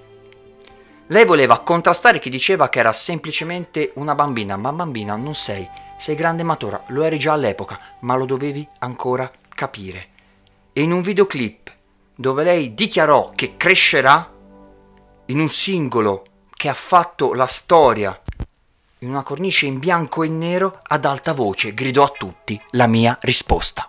Lei 1.09 1.24
voleva 1.24 1.59
contrastare 1.59 2.19
chi 2.19 2.31
diceva 2.31 2.67
che 2.67 2.79
era 2.79 2.91
semplicemente 2.91 3.91
una 3.95 4.15
bambina, 4.15 4.57
ma 4.57 4.71
bambina 4.71 5.15
non 5.15 5.35
sei, 5.35 5.69
sei 5.97 6.15
grande 6.15 6.41
e 6.41 6.45
matura, 6.45 6.83
lo 6.88 7.03
eri 7.03 7.19
già 7.19 7.33
all'epoca, 7.33 7.79
ma 8.00 8.15
lo 8.15 8.25
dovevi 8.25 8.67
ancora 8.79 9.31
capire. 9.50 10.07
E 10.74 10.81
in 10.81 10.91
un 10.91 11.03
videoclip 11.03 11.71
dove 12.15 12.43
lei 12.43 12.74
dichiarò 12.74 13.33
che 13.35 13.55
crescerà, 13.55 14.33
in 15.27 15.39
un 15.39 15.50
singolo 15.50 16.25
che 16.50 16.69
ha 16.69 16.74
fatto 16.74 17.35
la 17.35 17.45
storia, 17.45 18.19
in 19.00 19.09
una 19.09 19.21
cornice 19.21 19.67
in 19.67 19.77
bianco 19.77 20.24
e 20.24 20.27
nero, 20.27 20.79
ad 20.81 21.05
alta 21.05 21.33
voce 21.33 21.75
gridò 21.75 22.03
a 22.03 22.13
tutti 22.17 22.59
la 22.71 22.88
mia 22.88 23.15
risposta. 23.21 23.88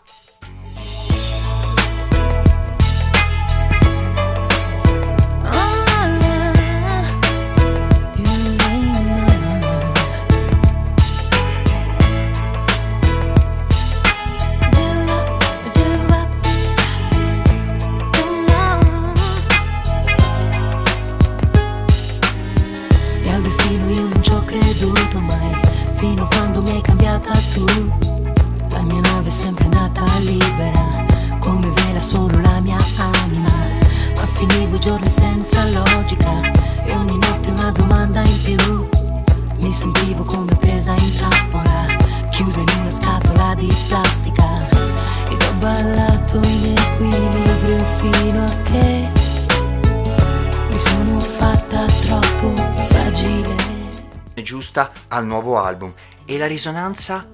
Al 55.17 55.27
nuovo 55.27 55.59
album 55.59 55.93
e 56.25 56.39
la 56.39 56.47
risonanza 56.47 57.27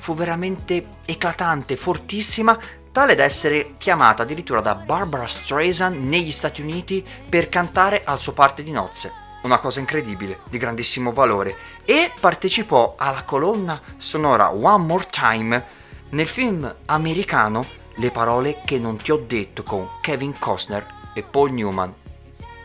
fu 0.00 0.14
veramente 0.14 0.86
eclatante, 1.04 1.76
fortissima, 1.76 2.58
tale 2.90 3.14
da 3.14 3.24
essere 3.24 3.74
chiamata 3.78 4.22
addirittura 4.22 4.60
da 4.60 4.74
Barbara 4.74 5.26
Streisand 5.26 6.04
negli 6.04 6.30
Stati 6.30 6.62
Uniti 6.62 7.04
per 7.28 7.48
cantare 7.48 8.02
al 8.04 8.20
suo 8.20 8.32
parte 8.32 8.62
di 8.62 8.72
nozze. 8.72 9.26
Una 9.42 9.58
cosa 9.58 9.78
incredibile, 9.78 10.40
di 10.48 10.58
grandissimo 10.58 11.12
valore. 11.12 11.54
E 11.84 12.10
partecipò 12.18 12.96
alla 12.98 13.22
colonna 13.22 13.80
sonora 13.96 14.50
One 14.50 14.84
More 14.84 15.06
Time 15.10 15.64
nel 16.10 16.26
film 16.26 16.74
americano 16.86 17.64
Le 17.96 18.10
parole 18.10 18.62
che 18.64 18.78
non 18.78 18.96
ti 18.96 19.12
ho 19.12 19.18
detto 19.18 19.62
con 19.62 19.88
Kevin 20.00 20.36
Costner 20.38 20.86
e 21.12 21.22
Paul 21.22 21.52
Newman. 21.52 21.92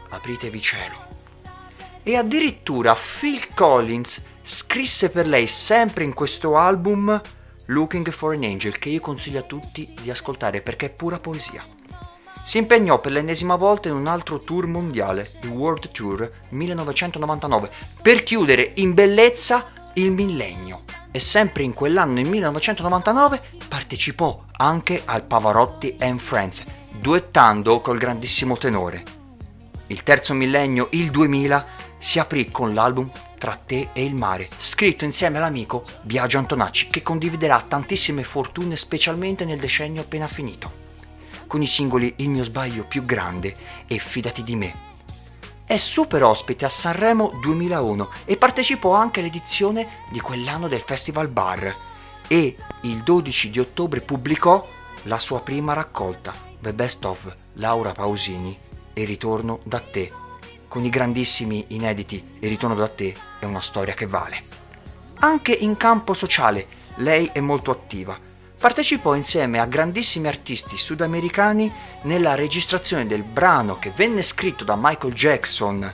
Apritevi 0.09 0.61
cielo. 0.61 0.95
E 2.01 2.15
addirittura 2.15 2.95
Phil 3.19 3.53
Collins 3.53 4.21
scrisse 4.43 5.09
per 5.09 5.25
lei 5.25 5.47
sempre 5.47 6.03
in 6.03 6.13
questo 6.13 6.57
album 6.57 7.19
Looking 7.67 8.11
for 8.11 8.33
an 8.33 8.43
Angel 8.43 8.77
che 8.77 8.89
io 8.89 8.99
consiglio 8.99 9.39
a 9.39 9.43
tutti 9.43 9.93
di 10.01 10.11
ascoltare 10.11 10.61
perché 10.61 10.87
è 10.87 10.89
pura 10.89 11.17
poesia. 11.17 11.65
Si 12.43 12.57
impegnò 12.57 12.99
per 12.99 13.13
l'ennesima 13.13 13.55
volta 13.55 13.87
in 13.87 13.95
un 13.95 14.05
altro 14.05 14.37
tour 14.37 14.67
mondiale, 14.67 15.29
il 15.43 15.47
World 15.47 15.91
Tour 15.91 16.29
1999, 16.49 17.71
per 18.01 18.23
chiudere 18.23 18.73
in 18.75 18.93
bellezza 18.93 19.71
il 19.93 20.11
millennio. 20.11 20.83
E 21.09 21.19
sempre 21.19 21.63
in 21.63 21.73
quell'anno, 21.73 22.13
nel 22.13 22.27
1999, 22.27 23.39
partecipò 23.69 24.43
anche 24.51 25.03
al 25.05 25.23
Pavarotti 25.23 25.95
and 25.99 26.19
Friends, 26.19 26.65
duettando 26.91 27.79
col 27.79 27.97
grandissimo 27.97 28.57
tenore. 28.57 29.03
Il 29.87 30.03
terzo 30.03 30.33
millennio, 30.33 30.87
il 30.91 31.11
2000, 31.11 31.65
si 32.03 32.19
aprì 32.19 32.51
con 32.51 32.73
l'album 32.73 33.09
tra 33.37 33.55
te 33.55 33.87
e 33.93 34.03
il 34.03 34.13
mare, 34.13 34.49
scritto 34.57 35.05
insieme 35.05 35.37
all'amico 35.37 35.85
Biagio 36.01 36.37
Antonacci, 36.37 36.87
che 36.87 37.01
condividerà 37.01 37.63
tantissime 37.65 38.25
fortune 38.25 38.75
specialmente 38.75 39.45
nel 39.45 39.57
decennio 39.57 40.01
appena 40.01 40.27
finito, 40.27 40.69
con 41.47 41.61
i 41.61 41.67
singoli 41.67 42.15
Il 42.17 42.27
mio 42.27 42.43
sbaglio 42.43 42.83
più 42.83 43.03
grande 43.03 43.55
e 43.87 43.99
Fidati 43.99 44.43
di 44.43 44.55
me. 44.57 44.75
È 45.63 45.77
super 45.77 46.23
ospite 46.23 46.65
a 46.65 46.69
Sanremo 46.69 47.39
2001 47.41 48.09
e 48.25 48.35
partecipò 48.35 48.91
anche 48.91 49.21
all'edizione 49.21 49.87
di 50.11 50.19
quell'anno 50.19 50.67
del 50.67 50.83
Festival 50.85 51.29
Bar 51.29 51.73
e 52.27 52.57
il 52.81 53.01
12 53.01 53.49
di 53.49 53.59
ottobre 53.59 54.01
pubblicò 54.01 54.67
la 55.03 55.19
sua 55.19 55.39
prima 55.39 55.71
raccolta, 55.71 56.33
The 56.59 56.73
Best 56.73 57.05
of 57.05 57.33
Laura 57.53 57.93
Pausini 57.93 58.59
e 58.91 59.05
Ritorno 59.05 59.61
da 59.63 59.79
te 59.79 60.22
con 60.73 60.83
i 60.83 60.89
grandissimi 60.89 61.65
inediti 61.67 62.37
Il 62.39 62.49
ritorno 62.49 62.73
da 62.73 62.87
te 62.87 63.13
è 63.37 63.45
una 63.45 63.61
storia 63.61 63.93
che 63.93 64.07
vale. 64.07 64.41
Anche 65.19 65.51
in 65.51 65.77
campo 65.77 66.15
sociale 66.15 66.65
lei 66.95 67.29
è 67.31 67.41
molto 67.41 67.69
attiva. 67.69 68.17
Partecipò 68.57 69.13
insieme 69.13 69.59
a 69.59 69.67
grandissimi 69.67 70.25
artisti 70.25 70.75
sudamericani 70.75 71.71
nella 72.05 72.33
registrazione 72.33 73.05
del 73.05 73.21
brano 73.21 73.77
che 73.77 73.91
venne 73.95 74.23
scritto 74.23 74.63
da 74.63 74.75
Michael 74.75 75.13
Jackson, 75.13 75.93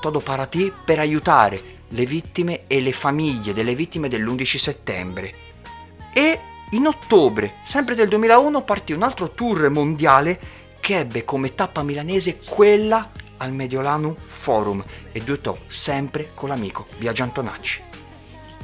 Todo 0.00 0.20
para 0.20 0.46
ti, 0.46 0.72
per 0.84 1.00
aiutare 1.00 1.60
le 1.88 2.06
vittime 2.06 2.68
e 2.68 2.80
le 2.80 2.92
famiglie 2.92 3.52
delle 3.52 3.74
vittime 3.74 4.06
dell'11 4.06 4.56
settembre. 4.56 5.34
E 6.12 6.38
in 6.70 6.86
ottobre, 6.86 7.54
sempre 7.64 7.96
del 7.96 8.06
2001, 8.06 8.62
partì 8.62 8.92
un 8.92 9.02
altro 9.02 9.32
tour 9.32 9.68
mondiale 9.70 10.38
che 10.78 10.98
ebbe 11.00 11.24
come 11.24 11.56
tappa 11.56 11.82
milanese 11.82 12.38
quella 12.38 13.10
al 13.38 13.52
Mediolanu 13.52 14.16
Forum 14.26 14.84
e 15.12 15.20
duettò 15.20 15.56
sempre 15.66 16.30
con 16.34 16.48
l'amico 16.48 16.86
Biagio 16.98 17.22
Antonacci. 17.22 17.82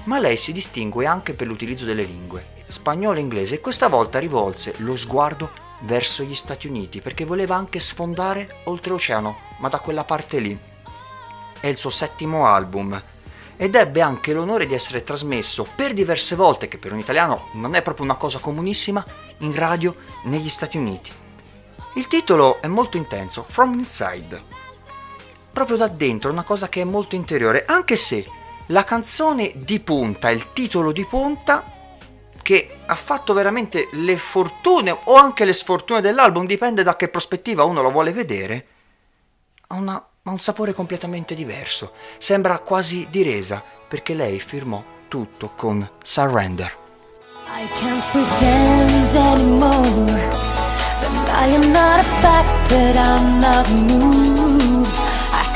Ma 0.04 0.18
lei 0.18 0.36
si 0.36 0.52
distingue 0.52 1.06
anche 1.06 1.34
per 1.34 1.46
l'utilizzo 1.46 1.84
delle 1.84 2.04
lingue, 2.04 2.64
spagnolo 2.66 3.18
e 3.18 3.20
inglese, 3.20 3.56
e 3.56 3.60
questa 3.60 3.88
volta 3.88 4.18
rivolse 4.18 4.74
lo 4.78 4.96
sguardo 4.96 5.50
verso 5.82 6.22
gli 6.22 6.34
Stati 6.34 6.66
Uniti 6.66 7.00
perché 7.00 7.24
voleva 7.24 7.56
anche 7.56 7.80
sfondare 7.80 8.60
oltreoceano, 8.64 9.36
ma 9.58 9.68
da 9.68 9.78
quella 9.78 10.04
parte 10.04 10.38
lì. 10.38 10.58
È 11.60 11.66
il 11.66 11.76
suo 11.76 11.90
settimo 11.90 12.46
album 12.46 13.00
ed 13.56 13.74
ebbe 13.74 14.00
anche 14.00 14.32
l'onore 14.32 14.66
di 14.66 14.72
essere 14.72 15.04
trasmesso 15.04 15.66
per 15.74 15.92
diverse 15.92 16.34
volte, 16.34 16.68
che 16.68 16.78
per 16.78 16.92
un 16.92 16.98
italiano 16.98 17.48
non 17.52 17.74
è 17.74 17.82
proprio 17.82 18.06
una 18.06 18.16
cosa 18.16 18.38
comunissima, 18.38 19.04
in 19.38 19.54
radio 19.54 19.94
negli 20.24 20.48
Stati 20.48 20.78
Uniti. 20.78 21.10
Il 21.94 22.06
titolo 22.06 22.62
è 22.62 22.68
molto 22.68 22.96
intenso, 22.96 23.44
From 23.48 23.74
Inside 23.74 24.59
proprio 25.64 25.76
da 25.76 25.88
dentro, 25.88 26.30
una 26.30 26.42
cosa 26.42 26.70
che 26.70 26.80
è 26.80 26.84
molto 26.84 27.16
interiore, 27.16 27.64
anche 27.66 27.96
se 27.96 28.24
la 28.68 28.82
canzone 28.82 29.52
di 29.56 29.78
punta, 29.80 30.30
il 30.30 30.54
titolo 30.54 30.90
di 30.90 31.04
punta, 31.04 31.62
che 32.40 32.78
ha 32.86 32.94
fatto 32.94 33.34
veramente 33.34 33.88
le 33.92 34.16
fortune 34.16 34.90
o 35.04 35.16
anche 35.16 35.44
le 35.44 35.52
sfortune 35.52 36.00
dell'album, 36.00 36.46
dipende 36.46 36.82
da 36.82 36.96
che 36.96 37.08
prospettiva 37.08 37.64
uno 37.64 37.82
lo 37.82 37.90
vuole 37.90 38.12
vedere, 38.12 38.66
ha, 39.66 39.74
una, 39.74 39.94
ha 39.96 40.30
un 40.30 40.40
sapore 40.40 40.72
completamente 40.72 41.34
diverso, 41.34 41.92
sembra 42.16 42.58
quasi 42.60 43.06
di 43.10 43.22
resa, 43.22 43.62
perché 43.86 44.14
lei 44.14 44.40
firmò 44.40 44.82
tutto 45.08 45.52
con 45.56 45.86
Surrender. 46.02 46.74
I 47.46 47.68
can't 47.78 48.02
pretend 48.12 49.14
anymore 49.14 50.06
that 51.02 51.28
I 51.28 51.54
am 51.54 51.70
not 51.70 52.00
affected, 52.00 52.96
I'm 52.96 53.40
not 53.40 53.68
moved. 53.68 54.59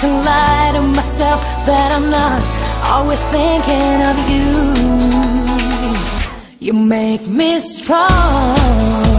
Can 0.04 0.24
lie 0.24 0.70
to 0.74 0.82
myself 0.82 1.40
that 1.68 1.88
I'm 1.96 2.10
not 2.10 2.40
always 2.92 3.22
thinking 3.34 3.98
of 4.10 4.16
you. 4.34 4.48
You 6.60 6.72
make 6.74 7.26
me 7.26 7.58
strong. 7.60 9.13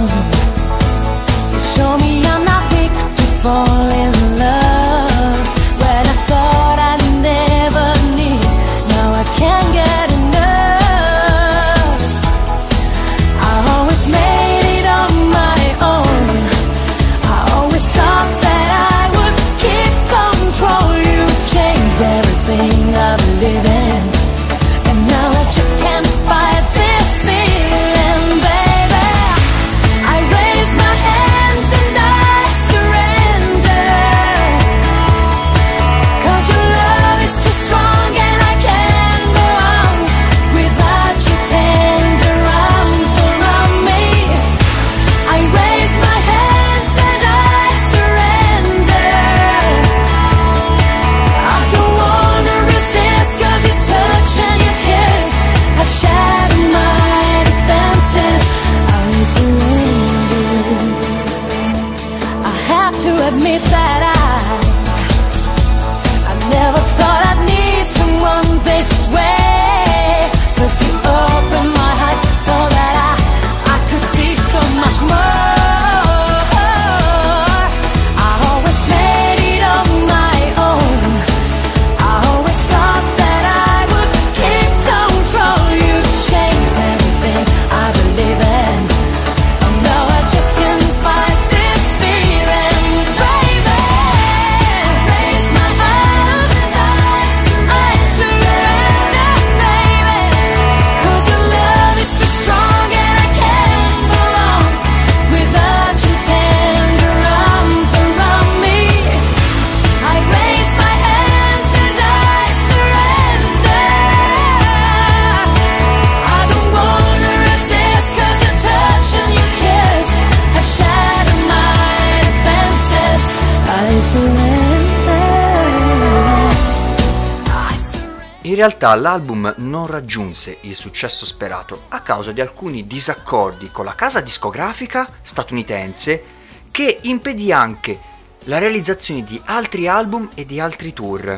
In 128.56 128.62
realtà 128.62 128.96
l'album 128.96 129.54
non 129.58 129.86
raggiunse 129.86 130.60
il 130.62 130.76
successo 130.76 131.26
sperato 131.26 131.88
a 131.90 132.00
causa 132.00 132.32
di 132.32 132.40
alcuni 132.40 132.88
disaccordi 132.88 133.70
con 133.70 133.84
la 133.84 133.96
casa 133.96 134.22
discografica 134.22 135.10
statunitense 135.22 136.24
che 136.72 137.00
impedì 137.02 137.52
anche 137.52 138.00
la 138.46 138.58
realizzazione 138.58 139.26
di 139.26 139.42
altri 139.44 139.90
album 139.90 140.30
e 140.36 140.46
di 140.46 140.62
altri 140.62 140.94
tour. 140.94 141.38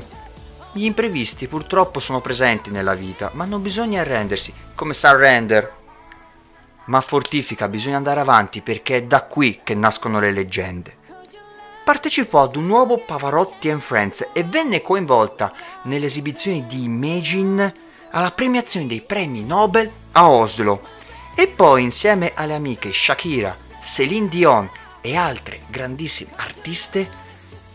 Gli 0.73 0.83
imprevisti 0.83 1.47
purtroppo 1.47 1.99
sono 1.99 2.21
presenti 2.21 2.69
nella 2.69 2.93
vita, 2.93 3.31
ma 3.33 3.45
non 3.45 3.63
bisogna 3.63 4.01
arrendersi, 4.01 4.53
come 4.75 4.93
surrender. 4.93 5.73
Ma 6.85 7.01
fortifica, 7.01 7.67
bisogna 7.67 7.97
andare 7.97 8.19
avanti 8.19 8.61
perché 8.61 8.97
è 8.97 9.03
da 9.05 9.23
qui 9.23 9.61
che 9.63 9.73
nascono 9.73 10.19
le 10.19 10.31
leggende 10.31 10.96
partecipò 11.87 12.43
ad 12.43 12.57
un 12.57 12.65
nuovo 12.65 12.97
Pavarotti 12.97 13.69
and 13.69 13.79
Friends 13.79 14.31
e 14.33 14.43
venne 14.43 14.81
coinvolta 14.81 15.53
nell'esibizione 15.83 16.67
di 16.67 16.83
Imagine 16.83 17.73
alla 18.11 18.31
premiazione 18.31 18.87
dei 18.87 18.99
premi 18.99 19.45
Nobel 19.45 19.89
a 20.11 20.29
Oslo. 20.29 20.81
E 21.33 21.47
poi 21.47 21.83
insieme 21.83 22.33
alle 22.35 22.55
amiche 22.55 22.91
Shakira, 22.91 23.55
Céline 23.81 24.27
Dion 24.27 24.69
e 24.99 25.15
altre 25.15 25.61
grandissime 25.67 26.31
artiste 26.35 27.09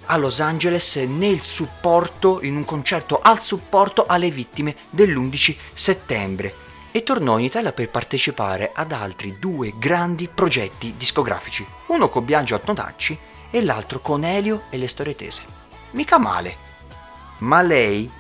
a 0.05 0.19
Los 0.19 0.41
Angeles 0.41 0.95
nel 0.97 1.41
supporto, 1.41 2.43
in 2.43 2.57
un 2.57 2.67
concerto 2.67 3.19
al 3.19 3.41
supporto 3.41 4.05
alle 4.05 4.31
vittime 4.31 4.77
dell'11 4.91 5.57
settembre 5.73 6.55
e 6.91 7.03
tornò 7.03 7.39
in 7.39 7.47
Italia 7.47 7.73
per 7.73 7.89
partecipare 7.89 8.73
ad 8.75 8.93
altri 8.93 9.39
due 9.39 9.73
grandi 9.79 10.29
progetti 10.29 10.93
discografici, 10.99 11.67
uno 11.87 12.11
con 12.11 12.27
Biagio 12.27 12.57
Antonacci 12.57 13.31
e 13.53 13.63
l'altro 13.63 14.01
con 14.01 14.25
Elio 14.25 14.63
e 14.71 14.79
le 14.79 14.89
storie 14.89 15.15
tese. 15.15 15.43
Mica 15.91 16.19
male. 16.19 16.57
Ma 17.39 17.61
lei 17.61 18.11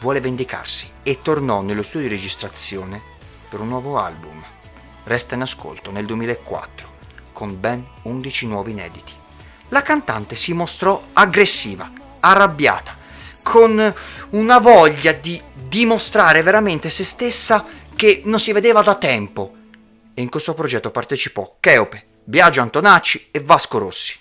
vuole 0.00 0.20
vendicarsi 0.20 0.90
e 1.02 1.22
tornò 1.22 1.62
nello 1.62 1.82
studio 1.82 2.08
di 2.08 2.14
registrazione 2.14 3.00
per 3.48 3.60
un 3.60 3.68
nuovo 3.68 3.98
album. 3.98 4.44
Resta 5.04 5.36
in 5.36 5.42
ascolto 5.42 5.90
nel 5.90 6.04
2004 6.06 6.96
con 7.32 7.58
ben 7.58 7.86
11 8.02 8.46
nuovi 8.48 8.72
inediti. 8.72 9.12
La 9.68 9.82
cantante 9.82 10.34
si 10.34 10.52
mostrò 10.52 11.00
aggressiva, 11.12 11.90
arrabbiata, 12.18 12.96
con 13.42 13.94
una 14.30 14.58
voglia 14.58 15.12
di 15.12 15.40
dimostrare 15.54 16.42
veramente 16.42 16.90
se 16.90 17.04
stessa 17.04 17.64
che 17.94 18.22
non 18.24 18.40
si 18.40 18.52
vedeva 18.52 18.82
da 18.82 18.96
tempo. 18.96 19.54
E 20.14 20.20
in 20.20 20.28
questo 20.28 20.52
progetto 20.52 20.90
partecipò 20.90 21.58
Cheope, 21.60 22.06
Biagio 22.24 22.60
Antonacci 22.60 23.28
e 23.30 23.40
Vasco 23.40 23.78
Rossi. 23.78 24.18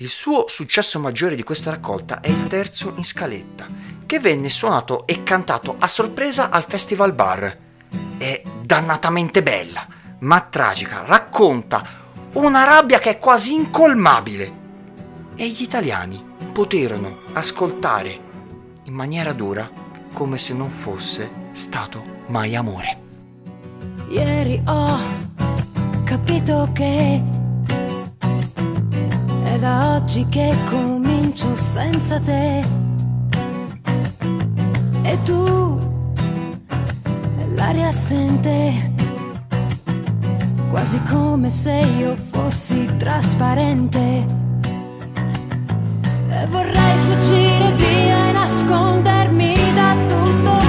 Il 0.00 0.08
suo 0.08 0.46
successo 0.48 0.98
maggiore 0.98 1.36
di 1.36 1.42
questa 1.42 1.68
raccolta 1.68 2.20
è 2.20 2.30
il 2.30 2.46
terzo 2.46 2.94
in 2.96 3.04
scaletta, 3.04 3.66
che 4.06 4.18
venne 4.18 4.48
suonato 4.48 5.06
e 5.06 5.22
cantato 5.22 5.76
a 5.78 5.86
sorpresa 5.88 6.48
al 6.48 6.64
Festival 6.66 7.12
Bar. 7.12 7.58
È 8.16 8.42
dannatamente 8.62 9.42
bella, 9.42 9.86
ma 10.20 10.40
tragica, 10.40 11.04
racconta 11.04 11.86
una 12.32 12.64
rabbia 12.64 12.98
che 12.98 13.10
è 13.10 13.18
quasi 13.18 13.52
incolmabile. 13.52 14.52
E 15.36 15.50
gli 15.50 15.60
italiani 15.60 16.24
poterono 16.50 17.18
ascoltare 17.34 18.18
in 18.84 18.94
maniera 18.94 19.34
dura 19.34 19.70
come 20.14 20.38
se 20.38 20.54
non 20.54 20.70
fosse 20.70 21.30
stato 21.52 22.02
mai 22.28 22.56
amore. 22.56 22.98
Ieri 24.08 24.62
ho 24.64 24.98
capito 26.04 26.70
che 26.72 27.39
da 29.60 29.96
oggi 29.96 30.26
che 30.30 30.54
comincio 30.70 31.54
senza 31.54 32.18
te. 32.18 32.64
E 35.02 35.22
tu, 35.24 35.78
l'aria 37.54 37.88
assente, 37.88 38.92
quasi 40.70 40.98
come 41.10 41.50
se 41.50 41.72
io 41.98 42.16
fossi 42.16 42.88
trasparente. 42.96 44.24
E 46.30 46.46
vorrei 46.46 46.98
fuggire 47.04 47.72
via 47.72 48.28
e 48.28 48.32
nascondermi 48.32 49.54
da 49.74 49.94
tutto 50.08 50.59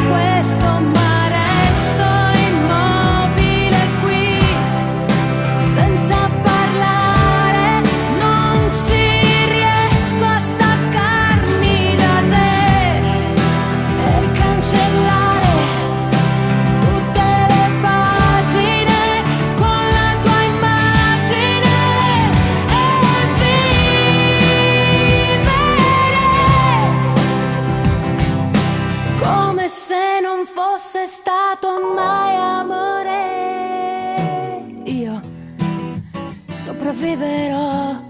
sopravviverò. 37.12 38.10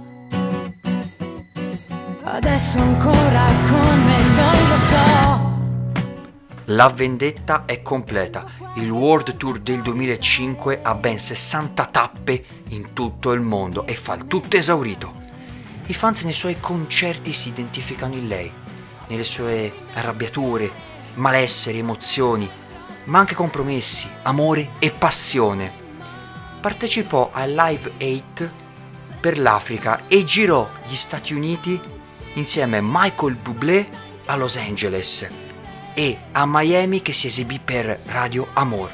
Adesso 2.23 2.79
ancora 2.79 3.45
come 3.67 4.17
non 4.35 4.69
lo 4.69 4.77
so. 4.77 5.49
La 6.65 6.89
vendetta 6.89 7.65
è 7.65 7.81
completa. 7.81 8.45
Il 8.75 8.89
World 8.89 9.35
Tour 9.35 9.59
del 9.59 9.81
2005 9.81 10.79
ha 10.81 10.95
ben 10.95 11.19
60 11.19 11.85
tappe 11.87 12.45
in 12.69 12.93
tutto 12.93 13.31
il 13.33 13.41
mondo 13.41 13.85
e 13.85 13.95
fa 13.95 14.13
il 14.13 14.27
tutto 14.27 14.55
esaurito. 14.55 15.19
I 15.87 15.93
fans 15.93 16.23
nei 16.23 16.33
suoi 16.33 16.59
concerti 16.59 17.33
si 17.33 17.49
identificano 17.49 18.15
in 18.15 18.27
lei, 18.27 18.49
nelle 19.07 19.25
sue 19.25 19.73
arrabbiature, 19.93 20.71
malesseri, 21.15 21.79
emozioni, 21.79 22.49
ma 23.05 23.19
anche 23.19 23.35
compromessi, 23.35 24.07
amore 24.21 24.69
e 24.79 24.91
passione. 24.91 25.79
Partecipò 26.61 27.31
al 27.33 27.51
Live 27.51 27.91
8 27.97 28.61
per 29.21 29.37
l'Africa 29.37 30.07
e 30.07 30.25
girò 30.25 30.67
gli 30.87 30.95
Stati 30.95 31.33
Uniti 31.33 31.79
insieme 32.33 32.77
a 32.77 32.83
Michael 32.83 33.35
Bublé 33.35 33.87
a 34.25 34.35
Los 34.35 34.57
Angeles 34.57 35.29
e 35.93 36.17
a 36.31 36.45
Miami 36.47 37.03
che 37.03 37.13
si 37.13 37.27
esibì 37.27 37.59
per 37.63 37.99
Radio 38.07 38.47
Amor. 38.53 38.91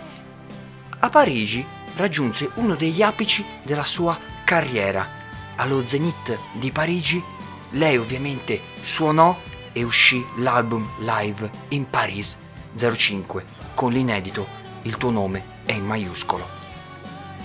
A 0.99 1.09
Parigi 1.09 1.65
raggiunse 1.95 2.49
uno 2.55 2.75
degli 2.75 3.01
apici 3.01 3.45
della 3.63 3.85
sua 3.85 4.19
carriera. 4.43 5.07
Allo 5.55 5.85
Zenith 5.85 6.37
di 6.53 6.71
Parigi 6.71 7.23
lei 7.71 7.97
ovviamente 7.97 8.59
suonò 8.81 9.39
e 9.71 9.83
uscì 9.83 10.25
l'album 10.37 10.89
live 10.99 11.49
in 11.69 11.89
Paris 11.89 12.37
05 12.75 13.45
con 13.75 13.93
l'inedito 13.93 14.47
Il 14.83 14.97
tuo 14.97 15.09
nome 15.09 15.61
è 15.65 15.71
in 15.71 15.85
maiuscolo. 15.85 16.47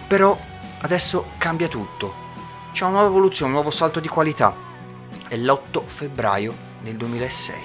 Però 0.09 0.39
adesso 0.81 1.33
cambia 1.39 1.69
tutto 1.69 2.22
c'è 2.73 2.85
una 2.85 2.93
nuova 2.93 3.09
evoluzione, 3.09 3.53
un 3.53 3.59
nuovo 3.59 3.71
salto 3.71 4.01
di 4.01 4.09
qualità. 4.09 4.55
È 5.29 5.37
l'8 5.37 5.83
febbraio 5.87 6.55
del 6.81 6.97
2006 6.97 7.57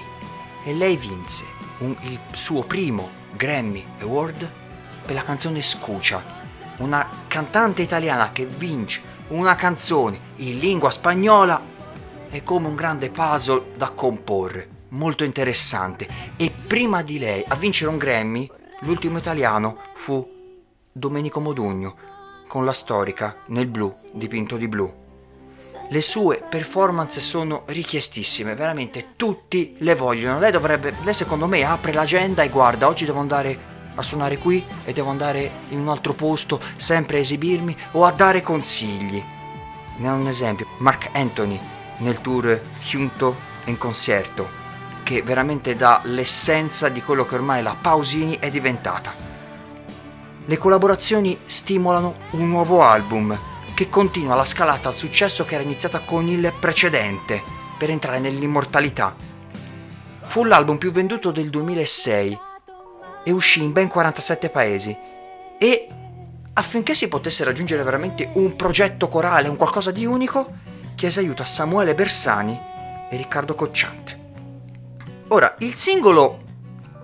e 0.66 0.74
lei 0.74 0.98
vinse 0.98 1.46
un, 1.80 1.96
il 2.02 2.20
suo 2.32 2.64
primo 2.64 3.10
Grammy 3.32 3.86
Award 4.02 4.50
per 5.06 5.16
la 5.16 5.24
canzone 5.24 5.62
Scucia, 5.62 6.24
una 6.78 7.08
cantante 7.28 7.82
italiana 7.82 8.32
che 8.32 8.46
vince 8.46 9.16
una 9.30 9.56
canzone 9.56 10.20
in 10.38 10.60
lingua 10.60 10.90
spagnola 10.90 11.62
è 12.30 12.44
come 12.44 12.68
un 12.68 12.76
grande 12.76 13.10
puzzle 13.10 13.74
da 13.76 13.90
comporre, 13.90 14.70
molto 14.90 15.24
interessante. 15.24 16.08
E 16.36 16.52
prima 16.68 17.02
di 17.02 17.20
lei 17.20 17.44
a 17.48 17.56
vincere 17.56 17.90
un 17.90 17.98
Grammy, 17.98 18.50
l'ultimo 18.82 19.18
italiano 19.18 19.78
fu 19.96 20.26
Domenico 20.92 21.40
Modugno, 21.40 21.96
con 22.48 22.66
la 22.66 22.74
storica 22.74 23.36
Nel 23.48 23.68
blu 23.68 23.94
dipinto 24.14 24.58
di 24.58 24.68
blu. 24.68 25.06
Le 25.90 26.02
sue 26.02 26.44
performance 26.50 27.20
sono 27.22 27.64
richiestissime, 27.66 28.56
veramente 28.56 29.14
tutti 29.16 29.76
le 29.80 29.96
vogliono. 29.96 30.40
Lei 30.40 30.52
dovrebbe, 30.52 30.94
lei 31.04 31.14
secondo 31.14 31.48
me 31.48 31.64
apre 31.64 31.94
l'agenda 31.94 32.44
e 32.44 32.50
guarda, 32.50 32.88
oggi 32.88 33.06
devo 33.06 33.20
andare 33.20 33.76
a 33.96 34.02
suonare 34.02 34.38
qui 34.38 34.64
e 34.84 34.94
devo 34.94 35.10
andare 35.10 35.52
in 35.70 35.80
un 35.80 35.90
altro 35.90 36.14
posto, 36.14 36.60
sempre 36.76 37.18
a 37.18 37.20
esibirmi 37.22 37.76
o 37.92 38.06
a 38.06 38.12
dare 38.12 38.42
consigli. 38.42 39.24
Ne 39.98 40.10
ho 40.10 40.14
un 40.14 40.28
esempio, 40.28 40.68
Mark 40.80 41.10
Anthony 41.14 41.60
nel 42.00 42.22
tour 42.22 42.62
Junto 42.84 43.36
in 43.66 43.78
concerto, 43.78 44.48
che 45.04 45.22
veramente 45.22 45.76
dà 45.76 46.02
l'essenza 46.04 46.90
di 46.90 47.02
quello 47.02 47.26
che 47.26 47.36
ormai 47.36 47.64
la 47.64 47.76
Pausini 47.80 48.38
è 48.40 48.50
diventata. 48.50 49.27
Le 50.50 50.58
collaborazioni 50.58 51.38
stimolano 51.44 52.16
un 52.32 52.48
nuovo 52.48 52.82
album 52.82 53.38
che 53.74 53.90
continua 53.90 54.34
la 54.34 54.46
scalata 54.46 54.88
al 54.88 54.96
successo 54.96 55.44
che 55.44 55.56
era 55.56 55.64
iniziata 55.64 56.00
con 56.00 56.26
il 56.30 56.54
precedente 56.58 57.44
per 57.78 57.90
entrare 57.90 58.20
nell'immortalità. 58.20 59.14
fu 60.22 60.46
l'album 60.46 60.78
più 60.78 60.94
venduto 60.94 61.32
del 61.32 61.50
2006 61.50 62.40
e 63.26 63.32
uscì 63.32 63.62
in 63.62 63.74
ben 63.74 63.90
47 63.90 64.48
paesi 64.48 64.96
e 65.58 65.88
affinché 66.54 66.96
si 66.96 67.10
potesse 67.10 67.44
raggiungere 67.44 67.84
veramente 67.84 68.30
un 68.36 68.56
progetto 68.56 69.10
corale, 69.10 69.50
un 69.50 69.58
qualcosa 69.58 69.92
di 69.92 70.06
unico, 70.06 70.48
chiese 70.96 71.20
aiuto 71.20 71.42
a 71.42 71.46
Samuele 71.46 71.94
Bersani 71.94 72.58
e 73.10 73.18
Riccardo 73.18 73.54
Cocciante. 73.54 74.20
Ora, 75.28 75.56
il 75.60 75.76
singolo 75.76 76.40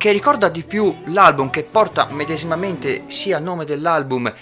che 0.04 0.12
ricorda 0.12 0.50
di 0.50 0.63
più 0.63 1.04
l'album, 1.06 1.50
che 1.50 1.63
porta 1.63 2.08
medesimamente 2.08 3.06
sia 3.08 3.38
il 3.38 3.44
nome 3.46 3.63
dell'album 3.63 4.34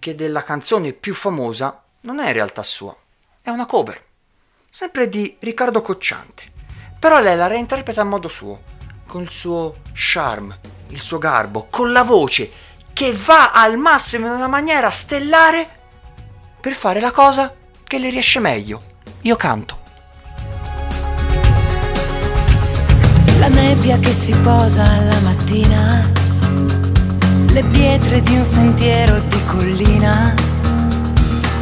che 0.00 0.16
della 0.16 0.42
canzone 0.42 0.92
più 0.92 1.14
famosa, 1.14 1.84
non 2.00 2.18
è 2.18 2.26
in 2.26 2.32
realtà 2.32 2.64
sua, 2.64 2.92
è 3.42 3.50
una 3.50 3.64
cover, 3.64 4.02
sempre 4.68 5.08
di 5.08 5.36
Riccardo 5.38 5.80
Cocciante. 5.82 6.42
Però 6.98 7.20
lei 7.20 7.36
la 7.36 7.46
reinterpreta 7.46 8.00
a 8.00 8.04
modo 8.04 8.26
suo, 8.26 8.60
con 9.06 9.22
il 9.22 9.30
suo 9.30 9.82
charme, 9.92 10.58
il 10.88 11.00
suo 11.00 11.18
garbo, 11.18 11.68
con 11.70 11.92
la 11.92 12.02
voce 12.02 12.50
che 12.92 13.12
va 13.12 13.52
al 13.52 13.78
massimo 13.78 14.26
in 14.26 14.32
una 14.32 14.48
maniera 14.48 14.90
stellare 14.90 15.68
per 16.60 16.74
fare 16.74 16.98
la 16.98 17.12
cosa 17.12 17.54
che 17.84 18.00
le 18.00 18.10
riesce 18.10 18.40
meglio. 18.40 18.82
Io 19.20 19.36
canto. 19.36 19.84
La 23.38 23.48
nebbia 23.48 23.98
che 23.98 24.12
si 24.12 24.34
posa 24.42 24.82
alla 24.82 25.20
mattina, 25.20 26.10
le 27.48 27.62
pietre 27.64 28.22
di 28.22 28.36
un 28.36 28.44
sentiero 28.44 29.20
di 29.28 29.44
collina, 29.46 30.34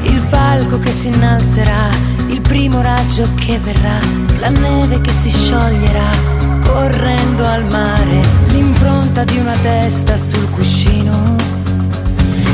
il 0.02 0.20
falco 0.20 0.78
che 0.78 0.92
si 0.92 1.08
innalzerà, 1.08 1.88
il 2.28 2.40
primo 2.40 2.80
raggio 2.80 3.28
che 3.34 3.58
verrà, 3.58 3.98
la 4.38 4.48
neve 4.48 5.00
che 5.00 5.12
si 5.12 5.28
scioglierà, 5.28 6.10
correndo 6.64 7.44
al 7.44 7.64
mare, 7.66 8.20
l'impronta 8.48 9.24
di 9.24 9.38
una 9.38 9.56
testa 9.60 10.16
sul 10.16 10.48
cuscino, 10.50 11.36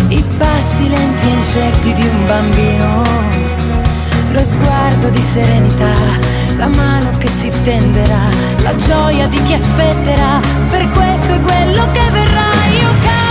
i 0.09 0.25
passi 0.39 0.89
lenti 0.89 1.27
e 1.27 1.33
incerti 1.33 1.93
di 1.93 2.07
un 2.07 2.27
bambino, 2.27 3.03
lo 4.33 4.43
sguardo 4.43 5.09
di 5.11 5.21
serenità, 5.21 5.93
la 6.61 6.69
mano 6.69 7.17
che 7.17 7.27
si 7.27 7.51
tenderà, 7.63 8.29
la 8.59 8.77
gioia 8.77 9.27
di 9.29 9.43
chi 9.45 9.55
aspetterà, 9.55 10.41
per 10.69 10.91
questo 10.91 11.33
è 11.33 11.41
quello 11.41 11.91
che 11.91 12.11
verrà. 12.11 12.51
Io 12.83 12.91
canto, 13.01 13.30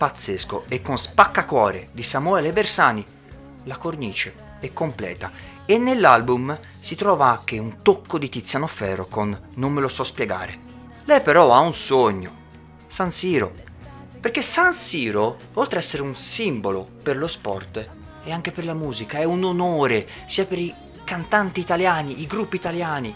pazzesco 0.00 0.64
e 0.66 0.80
con 0.80 0.96
Spaccacuore 0.96 1.90
di 1.92 2.02
Samuele 2.02 2.54
Bersani 2.54 3.04
la 3.64 3.76
cornice 3.76 4.34
è 4.58 4.72
completa 4.72 5.30
e 5.66 5.76
nell'album 5.76 6.58
si 6.80 6.94
trova 6.94 7.26
anche 7.26 7.58
un 7.58 7.82
tocco 7.82 8.16
di 8.16 8.30
Tiziano 8.30 8.66
Ferro 8.66 9.04
con 9.04 9.38
Non 9.56 9.74
me 9.74 9.82
lo 9.82 9.88
so 9.88 10.02
spiegare. 10.02 10.58
Lei 11.04 11.20
però 11.20 11.52
ha 11.52 11.58
un 11.58 11.74
sogno, 11.74 12.30
San 12.86 13.12
Siro, 13.12 13.52
perché 14.18 14.40
San 14.40 14.72
Siro, 14.72 15.36
oltre 15.52 15.76
ad 15.76 15.84
essere 15.84 16.00
un 16.00 16.16
simbolo 16.16 16.86
per 17.02 17.18
lo 17.18 17.28
sport, 17.28 17.86
è 18.24 18.30
anche 18.30 18.52
per 18.52 18.64
la 18.64 18.72
musica, 18.72 19.18
è 19.18 19.24
un 19.24 19.44
onore 19.44 20.08
sia 20.26 20.46
per 20.46 20.58
i 20.58 20.74
cantanti 21.04 21.60
italiani, 21.60 22.22
i 22.22 22.26
gruppi 22.26 22.56
italiani, 22.56 23.14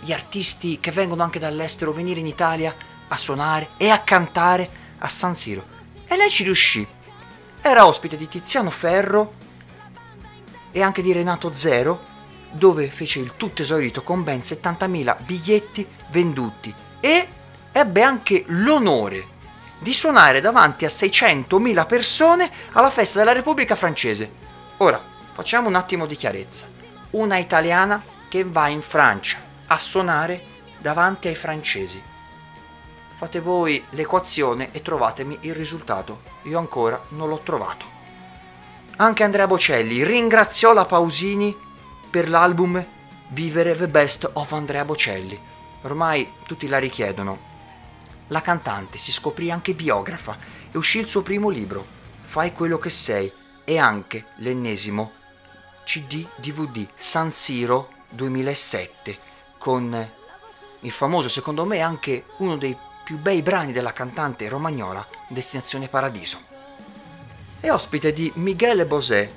gli 0.00 0.10
artisti 0.10 0.80
che 0.80 0.90
vengono 0.90 1.22
anche 1.22 1.38
dall'estero 1.38 1.92
venire 1.92 2.18
in 2.18 2.26
Italia 2.26 2.74
a 3.06 3.16
suonare 3.16 3.68
e 3.76 3.90
a 3.90 4.00
cantare 4.00 4.78
a 4.98 5.08
San 5.08 5.36
Siro. 5.36 5.78
E 6.12 6.16
lei 6.16 6.28
ci 6.28 6.42
riuscì. 6.42 6.84
Era 7.60 7.86
ospite 7.86 8.16
di 8.16 8.26
Tiziano 8.26 8.70
Ferro 8.70 9.34
e 10.72 10.82
anche 10.82 11.02
di 11.02 11.12
Renato 11.12 11.54
Zero, 11.54 12.04
dove 12.50 12.88
fece 12.88 13.20
il 13.20 13.34
tutto 13.36 13.62
esaurito 13.62 14.02
con 14.02 14.24
ben 14.24 14.40
70.000 14.40 15.16
biglietti 15.22 15.86
venduti 16.08 16.74
e 16.98 17.28
ebbe 17.70 18.02
anche 18.02 18.42
l'onore 18.48 19.24
di 19.78 19.92
suonare 19.92 20.40
davanti 20.40 20.84
a 20.84 20.88
600.000 20.88 21.86
persone 21.86 22.50
alla 22.72 22.90
festa 22.90 23.20
della 23.20 23.30
Repubblica 23.30 23.76
francese. 23.76 24.32
Ora, 24.78 25.00
facciamo 25.32 25.68
un 25.68 25.76
attimo 25.76 26.06
di 26.06 26.16
chiarezza. 26.16 26.66
Una 27.10 27.36
italiana 27.36 28.02
che 28.28 28.42
va 28.42 28.66
in 28.66 28.82
Francia 28.82 29.38
a 29.68 29.78
suonare 29.78 30.42
davanti 30.80 31.28
ai 31.28 31.36
francesi. 31.36 32.02
Fate 33.20 33.40
voi 33.40 33.84
l'equazione 33.90 34.72
e 34.72 34.80
trovatemi 34.80 35.36
il 35.42 35.54
risultato. 35.54 36.22
Io 36.44 36.58
ancora 36.58 36.98
non 37.10 37.28
l'ho 37.28 37.40
trovato. 37.40 37.84
Anche 38.96 39.24
Andrea 39.24 39.46
Bocelli 39.46 40.02
ringraziò 40.02 40.72
la 40.72 40.86
Pausini 40.86 41.54
per 42.08 42.30
l'album 42.30 42.82
Vivere 43.28 43.76
the 43.76 43.88
Best 43.88 44.26
of 44.32 44.50
Andrea 44.52 44.86
Bocelli. 44.86 45.38
Ormai 45.82 46.32
tutti 46.46 46.66
la 46.66 46.78
richiedono. 46.78 47.38
La 48.28 48.40
cantante 48.40 48.96
si 48.96 49.12
scoprì 49.12 49.50
anche 49.50 49.74
biografa 49.74 50.38
e 50.70 50.78
uscì 50.78 50.98
il 50.98 51.06
suo 51.06 51.20
primo 51.20 51.50
libro, 51.50 51.84
Fai 52.24 52.54
quello 52.54 52.78
che 52.78 52.88
sei, 52.88 53.30
e 53.64 53.76
anche 53.76 54.28
l'ennesimo 54.36 55.12
CD 55.84 56.26
DVD 56.36 56.88
San 56.96 57.32
Siro 57.32 57.90
2007 58.12 59.18
con 59.58 60.10
il 60.80 60.90
famoso, 60.90 61.28
secondo 61.28 61.66
me, 61.66 61.80
anche 61.80 62.24
uno 62.38 62.56
dei 62.56 62.74
più 63.10 63.18
bei 63.18 63.42
brani 63.42 63.72
della 63.72 63.92
cantante 63.92 64.48
romagnola, 64.48 65.04
Destinazione 65.26 65.88
Paradiso. 65.88 66.38
È 67.58 67.68
ospite 67.68 68.12
di 68.12 68.30
Miguel 68.36 68.86
Bosé 68.86 69.28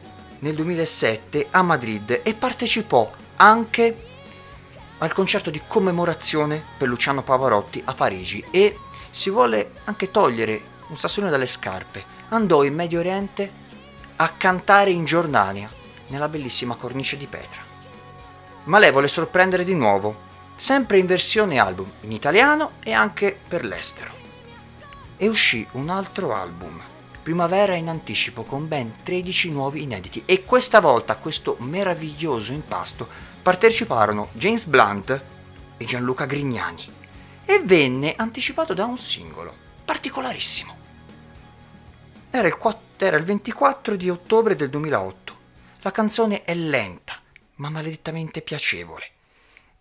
nel 0.41 0.53
2007 0.53 1.47
a 1.49 1.63
Madrid 1.63 2.19
e 2.21 2.35
partecipò 2.35 3.11
anche 3.37 3.97
al 4.99 5.11
concerto 5.11 5.49
di 5.49 5.59
commemorazione 5.65 6.63
per 6.77 6.87
Luciano 6.87 7.23
Pavarotti 7.23 7.81
a 7.83 7.95
Parigi 7.95 8.45
e 8.51 8.77
si 9.09 9.31
vuole 9.31 9.71
anche 9.85 10.11
togliere 10.11 10.61
un 10.89 10.97
sassolino 10.97 11.31
dalle 11.31 11.47
scarpe. 11.47 12.03
Andò 12.29 12.61
in 12.61 12.75
Medio 12.75 12.99
Oriente 12.99 13.51
a 14.17 14.29
cantare 14.37 14.91
in 14.91 15.03
Giordania, 15.03 15.67
nella 16.09 16.27
bellissima 16.27 16.75
cornice 16.75 17.17
di 17.17 17.25
Petra. 17.25 17.61
Ma 18.65 18.77
lei 18.77 18.91
vuole 18.91 19.07
sorprendere 19.07 19.63
di 19.63 19.73
nuovo, 19.73 20.29
sempre 20.55 20.97
in 20.97 21.05
versione 21.05 21.59
album, 21.59 21.89
in 22.01 22.11
italiano 22.11 22.73
e 22.83 22.91
anche 22.91 23.37
per 23.47 23.65
l'estero. 23.65 24.11
E 25.17 25.27
uscì 25.27 25.65
un 25.73 25.89
altro 25.89 26.33
album, 26.33 26.81
Primavera 27.23 27.75
in 27.75 27.87
anticipo, 27.87 28.43
con 28.43 28.67
ben 28.67 28.95
13 29.01 29.49
nuovi 29.49 29.83
inediti. 29.83 30.23
E 30.25 30.43
questa 30.43 30.81
volta 30.81 31.13
a 31.13 31.15
questo 31.15 31.55
meraviglioso 31.59 32.51
impasto 32.51 33.07
parteciparono 33.41 34.27
James 34.33 34.65
Blunt 34.65 35.21
e 35.77 35.85
Gianluca 35.85 36.25
Grignani. 36.25 36.85
E 37.45 37.61
venne 37.63 38.15
anticipato 38.17 38.73
da 38.73 38.83
un 38.83 38.97
singolo, 38.97 39.55
particolarissimo. 39.85 40.75
Era 42.29 42.47
il, 42.49 42.57
quatt- 42.57 43.01
era 43.01 43.15
il 43.15 43.23
24 43.23 43.95
di 43.95 44.09
ottobre 44.09 44.57
del 44.57 44.69
2008. 44.69 45.35
La 45.79 45.91
canzone 45.91 46.43
è 46.43 46.53
lenta, 46.53 47.21
ma 47.55 47.69
maledettamente 47.69 48.41
piacevole. 48.41 49.11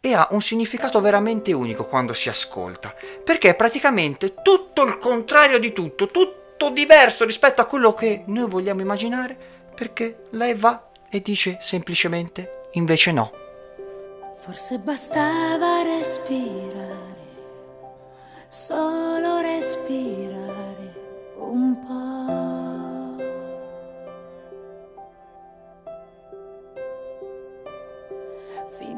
E 0.05 0.15
ha 0.15 0.27
un 0.33 0.41
significato 0.41 1.01
veramente 1.01 1.53
unico 1.53 1.85
quando 1.85 2.13
si 2.13 2.29
ascolta, 2.29 2.93
perché 3.23 3.51
è 3.51 3.55
praticamente 3.55 4.35
tutto 4.43 4.83
il 4.83 4.99
contrario 4.99 5.61
di 5.61 5.73
tutto, 5.73 6.09
tutto 6.09 6.71
diverso 6.71 7.25
rispetto 7.25 7.61
a 7.61 7.67
quello 7.67 7.95
che 7.95 8.25
noi 8.27 8.49
vogliamo 8.49 8.81
immaginare, 8.81 9.37
perché 9.73 10.25
lei 10.31 10.55
va 10.55 10.89
e 11.09 11.23
dice 11.23 11.59
semplicemente 11.61 12.63
invece 12.73 13.13
no. 13.13 13.31
Forse 14.35 14.79
bastava 14.79 15.83
respirare, 15.85 17.29
solo 18.49 19.41
respirare 19.41 20.42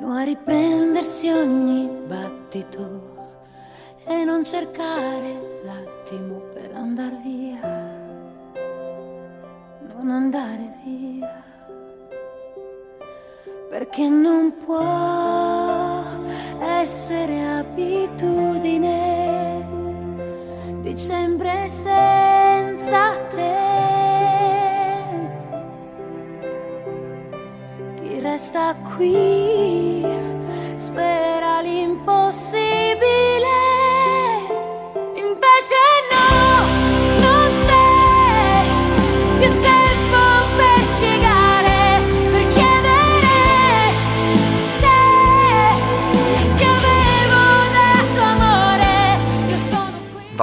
Fino 0.05 0.17
a 0.17 0.23
riprendersi 0.23 1.31
ogni 1.31 1.89
battito 2.07 3.33
e 4.05 4.23
non 4.25 4.45
cercare 4.45 5.63
l'attimo 5.65 6.43
per 6.53 6.73
andar 6.75 7.17
via, 7.23 7.59
non 9.95 10.11
andare 10.11 10.77
via, 10.85 11.43
perché 13.71 14.07
non 14.07 14.55
può 14.63 16.05
essere 16.61 17.57
abitudine 17.61 18.93
dicembre 20.83 21.67
senza 21.67 23.17
te. 23.31 23.73
Chi 28.03 28.21
resta 28.21 28.77
qui 28.95 29.34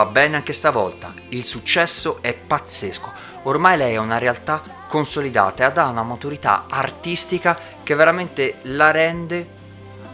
Va 0.02 0.08
bene 0.08 0.36
anche 0.36 0.52
stavolta, 0.52 1.14
il 1.30 1.44
successo 1.44 2.24
è 2.24 2.34
pazzesco. 2.34 3.14
Ormai 3.44 3.78
lei 3.78 3.94
è 3.94 3.98
una 3.98 4.18
realtà 4.18 4.64
consolidata 4.88 5.62
e 5.62 5.80
ha 5.80 5.88
una 5.90 6.02
maturità 6.02 6.66
artistica 6.68 7.56
che 7.84 7.94
veramente 7.94 8.62
la 8.64 8.90
rende 8.90 9.48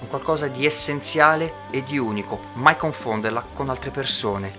un 0.02 0.10
qualcosa 0.10 0.48
di 0.48 0.66
essenziale 0.66 1.54
e 1.72 1.84
di 1.84 1.98
unico, 1.98 2.48
mai 2.56 2.76
confonderla 2.76 3.46
con 3.54 3.70
altre 3.70 3.90
persone. 3.90 4.52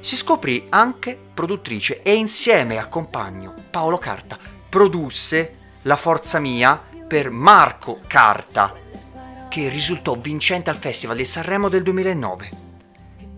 Si 0.00 0.16
scoprì 0.16 0.66
anche 0.70 1.16
produttrice 1.32 2.02
e 2.02 2.16
insieme 2.16 2.78
a 2.78 2.88
compagno 2.88 3.54
Paolo 3.70 3.98
Carta 3.98 4.36
produsse 4.68 5.56
La 5.82 5.94
Forza 5.94 6.40
Mia 6.40 6.82
per 7.06 7.30
Marco 7.30 8.00
Carta, 8.08 8.74
che 9.48 9.68
risultò 9.68 10.16
vincente 10.16 10.68
al 10.68 10.78
Festival 10.78 11.16
di 11.16 11.24
Sanremo 11.24 11.68
del 11.68 11.84
2009. 11.84 12.67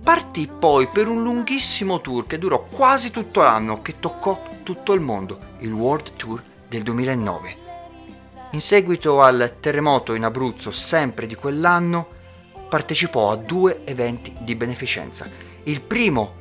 Partì 0.02 0.48
poi 0.48 0.86
per 0.88 1.08
un 1.08 1.22
lunghissimo 1.22 2.00
tour 2.00 2.26
che 2.26 2.38
durò 2.38 2.64
quasi 2.64 3.10
tutto 3.10 3.42
l'anno, 3.42 3.82
che 3.82 4.00
toccò 4.00 4.42
tutto 4.62 4.92
il 4.92 5.00
mondo, 5.00 5.38
il 5.58 5.72
World 5.72 6.16
Tour 6.16 6.42
del 6.68 6.82
2009. 6.82 7.56
In 8.52 8.60
seguito 8.60 9.20
al 9.20 9.56
terremoto 9.60 10.14
in 10.14 10.24
Abruzzo, 10.24 10.70
sempre 10.70 11.26
di 11.26 11.34
quell'anno, 11.34 12.08
partecipò 12.68 13.30
a 13.30 13.36
due 13.36 13.82
eventi 13.84 14.34
di 14.40 14.54
beneficenza. 14.54 15.28
Il 15.64 15.82
primo, 15.82 16.34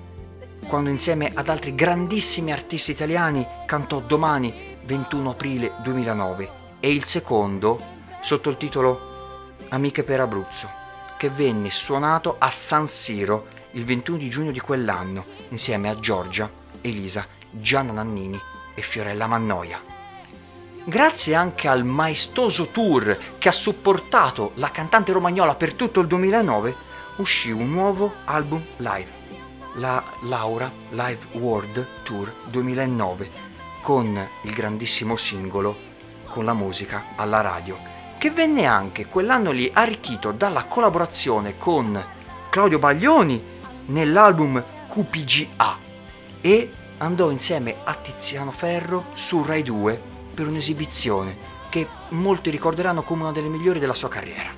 quando 0.67 0.89
insieme 0.89 1.31
ad 1.33 1.49
altri 1.49 1.75
grandissimi 1.75 2.51
artisti 2.51 2.91
italiani 2.91 3.45
cantò 3.65 3.99
Domani 3.99 4.77
21 4.85 5.29
aprile 5.31 5.73
2009 5.83 6.51
e 6.79 6.91
il 6.91 7.03
secondo 7.03 7.79
sotto 8.21 8.49
il 8.49 8.57
titolo 8.57 9.07
Amiche 9.69 10.03
per 10.03 10.21
Abruzzo, 10.21 10.78
che 11.19 11.29
venne 11.29 11.69
suonato 11.69 12.37
a 12.39 12.49
San 12.49 12.87
Siro 12.87 13.47
il 13.71 13.83
21 13.83 14.17
di 14.17 14.29
giugno 14.29 14.51
di 14.51 14.59
quell'anno 14.61 15.25
insieme 15.49 15.89
a 15.89 15.99
Giorgia, 15.99 16.49
Elisa, 16.79 17.27
Gianna 17.51 17.91
Nannini 17.91 18.39
e 18.73 18.81
Fiorella 18.81 19.27
Mannoia. 19.27 19.81
Grazie 20.85 21.35
anche 21.35 21.67
al 21.67 21.83
maestoso 21.83 22.67
tour 22.67 23.17
che 23.37 23.49
ha 23.49 23.51
supportato 23.51 24.53
la 24.55 24.71
cantante 24.71 25.11
romagnola 25.11 25.55
per 25.55 25.73
tutto 25.73 25.99
il 25.99 26.07
2009, 26.07 26.73
uscì 27.17 27.51
un 27.51 27.69
nuovo 27.69 28.13
album 28.23 28.65
live, 28.77 29.11
la 29.75 30.01
Laura 30.21 30.71
Live 30.91 31.37
World 31.37 31.85
Tour 32.03 32.33
2009, 32.45 33.29
con 33.81 34.25
il 34.43 34.53
grandissimo 34.53 35.17
singolo 35.17 35.77
con 36.29 36.45
la 36.45 36.53
musica 36.53 37.07
alla 37.17 37.41
radio, 37.41 37.88
che 38.19 38.31
venne 38.31 38.65
anche 38.65 39.05
quell'anno 39.05 39.51
lì 39.51 39.71
arricchito 39.73 40.33
dalla 40.33 40.65
collaborazione 40.65 41.57
con 41.57 42.05
Claudio 42.49 42.77
Baglioni 42.77 43.41
nell'album 43.85 44.61
QPGA 44.89 45.77
e 46.41 46.73
andò 46.97 47.29
insieme 47.29 47.77
a 47.81 47.93
Tiziano 47.93 48.51
Ferro 48.51 49.05
su 49.13 49.41
Rai 49.41 49.63
2 49.63 50.01
per 50.33 50.47
un'esibizione 50.47 51.37
che 51.69 51.87
molti 52.09 52.49
ricorderanno 52.49 53.03
come 53.03 53.23
una 53.23 53.31
delle 53.31 53.47
migliori 53.47 53.79
della 53.79 53.93
sua 53.93 54.09
carriera. 54.09 54.49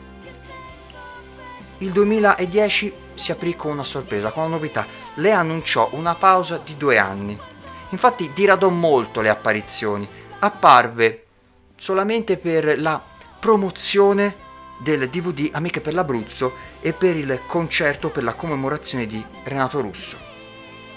Il 1.77 1.91
2010 1.91 2.93
si 3.13 3.31
aprì 3.31 3.55
con 3.55 3.73
una 3.73 3.83
sorpresa, 3.83 4.31
con 4.31 4.45
una 4.45 4.55
novità. 4.55 4.87
Lei 5.15 5.33
annunciò 5.33 5.87
una 5.91 6.15
pausa 6.15 6.59
di 6.63 6.77
due 6.77 6.97
anni. 6.97 7.37
Infatti 7.89 8.31
diradò 8.33 8.69
molto 8.69 9.21
le 9.21 9.29
apparizioni. 9.29 10.09
Apparve 10.39 11.25
solamente 11.75 12.37
per 12.37 12.79
la 12.79 13.09
promozione 13.41 14.35
del 14.77 15.09
DVD 15.09 15.49
Amiche 15.51 15.81
per 15.81 15.95
l'Abruzzo 15.95 16.53
e 16.79 16.93
per 16.93 17.17
il 17.17 17.41
concerto 17.47 18.09
per 18.09 18.23
la 18.23 18.35
commemorazione 18.35 19.07
di 19.07 19.21
Renato 19.43 19.81
Russo. 19.81 20.15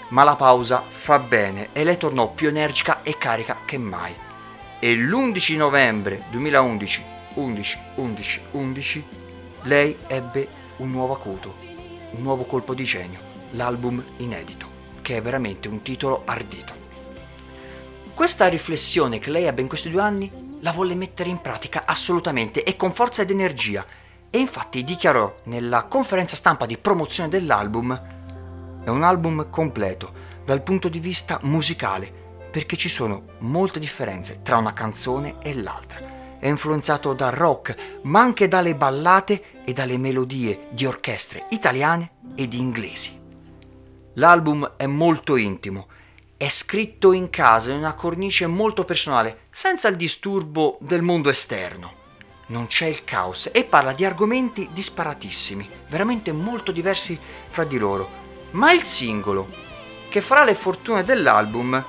Ma 0.09 0.23
la 0.23 0.35
pausa 0.35 0.83
fa 0.87 1.17
bene 1.17 1.69
e 1.73 1.83
lei 1.83 1.97
tornò 1.97 2.31
più 2.33 2.47
energica 2.47 3.01
e 3.01 3.17
carica 3.17 3.57
che 3.65 3.79
mai. 3.79 4.13
E 4.79 4.95
l'11 4.95 5.57
novembre 5.57 6.25
2011, 6.29 7.03
11, 7.33 7.79
11, 7.95 8.41
11, 8.51 9.05
lei 9.63 9.97
ebbe 10.05 10.47
un 10.77 10.91
nuovo 10.91 11.15
acuto, 11.15 11.55
un 12.11 12.21
nuovo 12.21 12.43
colpo 12.43 12.75
di 12.75 12.83
genio, 12.83 13.19
l'album 13.53 14.03
inedito, 14.17 14.67
che 15.01 15.17
è 15.17 15.21
veramente 15.21 15.67
un 15.67 15.81
titolo 15.81 16.21
ardito. 16.25 16.73
Questa 18.13 18.47
riflessione 18.47 19.17
che 19.17 19.31
lei 19.31 19.45
ebbe 19.45 19.63
in 19.63 19.67
questi 19.67 19.89
due 19.89 20.01
anni 20.01 20.44
la 20.65 20.71
volle 20.71 20.95
mettere 20.95 21.29
in 21.29 21.41
pratica 21.41 21.83
assolutamente 21.85 22.63
e 22.63 22.75
con 22.75 22.91
forza 22.91 23.21
ed 23.21 23.29
energia 23.29 23.85
e 24.31 24.39
infatti 24.39 24.83
dichiarò 24.83 25.31
nella 25.43 25.83
conferenza 25.83 26.35
stampa 26.35 26.65
di 26.65 26.79
promozione 26.79 27.29
dell'album 27.29 28.01
è 28.83 28.89
un 28.89 29.03
album 29.03 29.51
completo 29.51 30.11
dal 30.43 30.63
punto 30.63 30.89
di 30.89 30.99
vista 30.99 31.39
musicale 31.43 32.11
perché 32.49 32.77
ci 32.77 32.89
sono 32.89 33.25
molte 33.39 33.79
differenze 33.79 34.39
tra 34.41 34.57
una 34.57 34.73
canzone 34.73 35.35
e 35.43 35.53
l'altra. 35.53 36.13
È 36.39 36.47
influenzato 36.47 37.13
dal 37.13 37.31
rock, 37.31 37.99
ma 38.03 38.21
anche 38.21 38.47
dalle 38.47 38.75
ballate 38.75 39.63
e 39.65 39.73
dalle 39.73 39.97
melodie 39.97 40.67
di 40.69 40.85
orchestre 40.85 41.45
italiane 41.49 42.11
ed 42.33 42.53
inglesi. 42.53 43.19
L'album 44.13 44.73
è 44.77 44.85
molto 44.85 45.35
intimo, 45.35 45.87
è 46.45 46.49
scritto 46.49 47.11
in 47.11 47.31
casa 47.31 47.71
in 47.71 47.77
una 47.77 47.95
cornice 47.95 48.45
molto 48.45 48.85
personale, 48.85 49.45
senza 49.49 49.87
il 49.87 49.95
disturbo 49.95 50.77
del 50.79 51.01
mondo 51.01 51.31
esterno. 51.31 52.03
Non 52.47 52.67
c'è 52.67 52.85
il 52.85 53.03
caos 53.03 53.49
e 53.51 53.63
parla 53.63 53.93
di 53.93 54.05
argomenti 54.05 54.69
disparatissimi, 54.71 55.67
veramente 55.89 56.31
molto 56.31 56.71
diversi 56.71 57.19
fra 57.49 57.63
di 57.63 57.79
loro. 57.79 58.07
Ma 58.51 58.71
il 58.73 58.83
singolo, 58.83 59.47
che 60.07 60.21
farà 60.21 60.43
le 60.43 60.53
fortune 60.53 61.03
dell'album, 61.03 61.83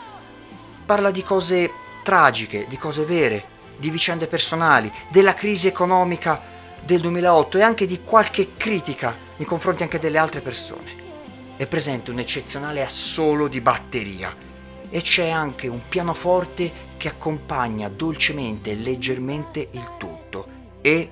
parla 0.86 1.10
di 1.10 1.22
cose 1.22 1.70
tragiche, 2.02 2.64
di 2.66 2.78
cose 2.78 3.04
vere, 3.04 3.44
di 3.76 3.90
vicende 3.90 4.26
personali, 4.26 4.90
della 5.10 5.34
crisi 5.34 5.66
economica 5.66 6.40
del 6.82 7.02
2008 7.02 7.58
e 7.58 7.62
anche 7.62 7.86
di 7.86 8.00
qualche 8.02 8.52
critica 8.56 9.14
nei 9.36 9.46
confronti 9.46 9.82
anche 9.82 9.98
delle 9.98 10.16
altre 10.16 10.40
persone. 10.40 11.05
È 11.56 11.66
presente 11.66 12.10
un 12.10 12.18
eccezionale 12.18 12.82
assolo 12.82 13.48
di 13.48 13.62
batteria 13.62 14.36
e 14.90 15.00
c'è 15.00 15.30
anche 15.30 15.68
un 15.68 15.88
pianoforte 15.88 16.70
che 16.98 17.08
accompagna 17.08 17.88
dolcemente 17.88 18.72
e 18.72 18.74
leggermente 18.74 19.66
il 19.72 19.92
tutto 19.96 20.46
e 20.82 21.10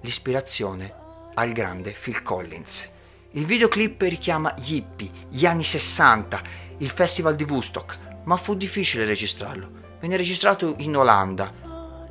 l'ispirazione 0.00 0.92
al 1.34 1.52
grande 1.52 1.92
Phil 1.92 2.20
Collins. 2.22 2.90
Il 3.30 3.46
videoclip 3.46 4.02
richiama 4.02 4.52
gli 4.58 4.74
hippie, 4.74 5.10
gli 5.28 5.46
anni 5.46 5.62
60, 5.62 6.42
il 6.78 6.90
festival 6.90 7.36
di 7.36 7.44
Woodstock, 7.44 7.98
ma 8.24 8.36
fu 8.36 8.56
difficile 8.56 9.04
registrarlo. 9.04 9.70
Venne 10.00 10.16
registrato 10.16 10.74
in 10.78 10.96
Olanda, 10.96 11.52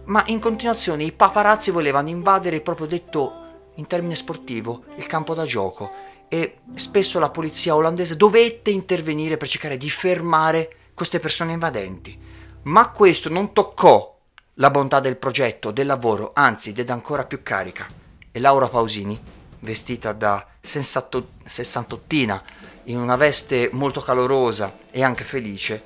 ma 0.06 0.24
in 0.28 0.40
continuazione 0.40 1.04
i 1.04 1.12
paparazzi 1.12 1.72
volevano 1.72 2.08
invadere 2.08 2.62
proprio 2.62 2.88
detto 2.88 3.42
in 3.76 3.86
termine 3.86 4.16
sportivo 4.16 4.86
il 4.96 5.08
campo 5.08 5.34
da 5.34 5.44
gioco 5.44 6.12
e 6.34 6.62
spesso 6.74 7.20
la 7.20 7.30
polizia 7.30 7.76
olandese 7.76 8.18
dovette 8.18 8.72
intervenire 8.72 9.38
per 9.38 9.48
cercare 9.48 9.78
di 9.78 9.88
fermare 9.88 10.78
queste 10.96 11.20
persone 11.20 11.52
invadenti. 11.52 12.18
Ma 12.64 12.90
questo 12.90 13.30
non 13.30 13.54
toccò 13.54 14.18
la 14.56 14.72
bontà 14.72 15.00
del 15.00 15.18
progetto, 15.18 15.70
del 15.70 15.86
lavoro, 15.86 16.32
anzi 16.34 16.74
diede 16.74 16.92
ancora 16.92 17.26
più 17.26 17.44
carica. 17.44 17.86
E 18.32 18.40
Laura 18.40 18.68
Pausini 18.68 19.22
vestita 19.60 20.12
da 20.12 20.44
sessantottina 20.60 21.32
sessantottina 21.46 22.42
in 22.86 22.98
una 22.98 23.16
veste 23.16 23.70
molto 23.72 24.02
calorosa 24.02 24.76
e 24.90 25.04
anche 25.04 25.24
felice, 25.24 25.84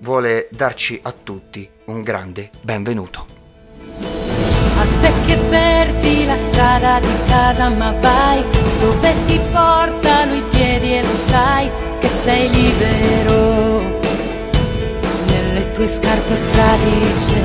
vuole 0.00 0.48
darci 0.50 1.00
a 1.02 1.12
tutti 1.12 1.66
un 1.86 2.02
grande 2.02 2.50
benvenuto. 2.60 4.21
A 4.82 4.86
te 5.00 5.12
che 5.26 5.36
perdi 5.48 6.26
la 6.26 6.34
strada 6.34 6.98
di 6.98 7.14
casa 7.28 7.68
ma 7.68 7.92
vai 8.00 8.44
dove 8.80 9.14
ti 9.26 9.38
portano 9.52 10.34
i 10.34 10.42
piedi 10.50 10.96
e 10.96 11.02
lo 11.02 11.16
sai 11.16 11.70
che 12.00 12.08
sei 12.08 12.50
libero 12.50 14.00
nelle 15.26 15.70
tue 15.70 15.86
scarpe 15.86 16.34
fradice. 16.34 17.40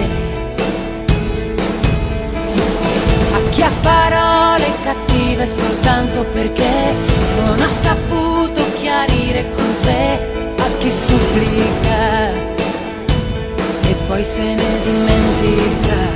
A 3.35 3.49
chi 3.51 3.61
ha 3.61 3.71
parole 3.81 4.65
cattive 4.83 5.45
soltanto 5.45 6.23
perché 6.33 6.75
non 7.45 7.61
ha 7.61 7.69
saputo 7.69 8.63
chiarire 8.79 9.51
con 9.51 9.75
sé 9.75 10.17
a 10.57 10.67
chi 10.79 10.91
supplica 10.91 12.31
e 13.83 13.95
poi 14.07 14.23
se 14.23 14.41
ne 14.41 14.81
dimentica. 14.83 16.06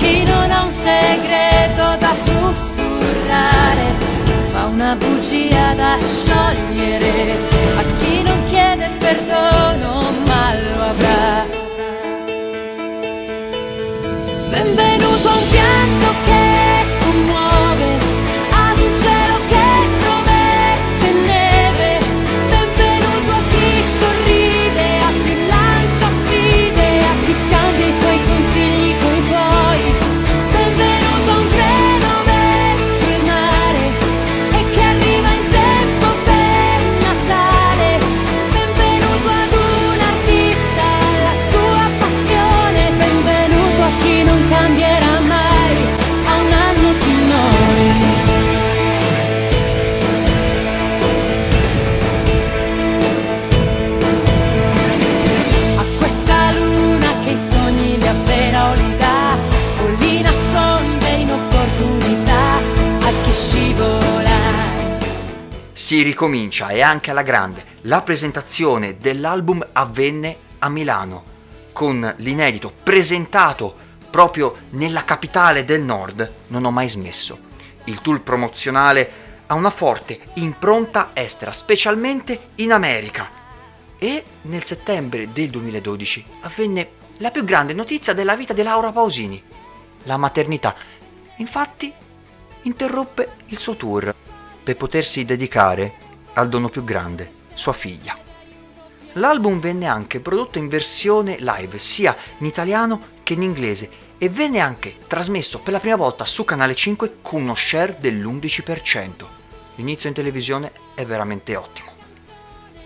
Chi 0.00 0.24
non 0.24 0.50
ha 0.50 0.62
un 0.62 0.72
segreto 0.72 1.96
da 1.98 2.14
sussurrare, 2.14 3.86
ma 4.52 4.64
una 4.64 4.96
bugia 4.96 5.74
da 5.74 5.98
sciogliere, 6.00 7.36
a 7.76 7.82
chi 7.98 8.22
non 8.22 8.44
chiede 8.48 8.90
perdono 8.98 10.02
ma 10.26 10.54
lo 10.54 10.82
avrà. 10.92 11.46
Benvenuto 14.48 15.09
ricomincia 66.20 66.68
e 66.68 66.82
anche 66.82 67.10
alla 67.10 67.22
grande. 67.22 67.64
La 67.82 68.02
presentazione 68.02 68.98
dell'album 68.98 69.66
avvenne 69.72 70.36
a 70.58 70.68
Milano 70.68 71.24
con 71.72 72.12
l'inedito 72.18 72.70
presentato 72.82 73.74
proprio 74.10 74.54
nella 74.70 75.04
capitale 75.04 75.64
del 75.64 75.80
nord. 75.80 76.30
Non 76.48 76.66
ho 76.66 76.70
mai 76.70 76.90
smesso. 76.90 77.38
Il 77.84 78.02
tour 78.02 78.20
promozionale 78.20 79.28
ha 79.46 79.54
una 79.54 79.70
forte 79.70 80.20
impronta 80.34 81.12
estera, 81.14 81.52
specialmente 81.52 82.48
in 82.56 82.72
America. 82.72 83.30
E 83.96 84.22
nel 84.42 84.64
settembre 84.64 85.32
del 85.32 85.48
2012 85.48 86.24
avvenne 86.42 86.90
la 87.16 87.30
più 87.30 87.44
grande 87.44 87.72
notizia 87.72 88.12
della 88.12 88.36
vita 88.36 88.52
di 88.52 88.62
Laura 88.62 88.92
Pausini, 88.92 89.42
la 90.02 90.18
maternità. 90.18 90.74
Infatti 91.36 91.90
interruppe 92.64 93.36
il 93.46 93.58
suo 93.58 93.74
tour 93.74 94.14
per 94.62 94.76
potersi 94.76 95.24
dedicare 95.24 96.08
al 96.40 96.48
dono 96.48 96.68
più 96.68 96.82
grande, 96.84 97.32
sua 97.54 97.72
figlia. 97.72 98.16
L'album 99.14 99.60
venne 99.60 99.86
anche 99.86 100.20
prodotto 100.20 100.58
in 100.58 100.68
versione 100.68 101.36
live 101.38 101.78
sia 101.78 102.16
in 102.38 102.46
italiano 102.46 103.00
che 103.22 103.34
in 103.34 103.42
inglese 103.42 103.90
e 104.18 104.28
venne 104.28 104.60
anche 104.60 104.96
trasmesso 105.06 105.60
per 105.60 105.72
la 105.72 105.80
prima 105.80 105.96
volta 105.96 106.24
su 106.24 106.44
Canale 106.44 106.74
5 106.74 107.16
con 107.20 107.42
uno 107.42 107.54
share 107.54 107.96
dell'11%. 107.98 109.24
L'inizio 109.76 110.08
in 110.08 110.14
televisione 110.14 110.72
è 110.94 111.04
veramente 111.04 111.56
ottimo. 111.56 111.90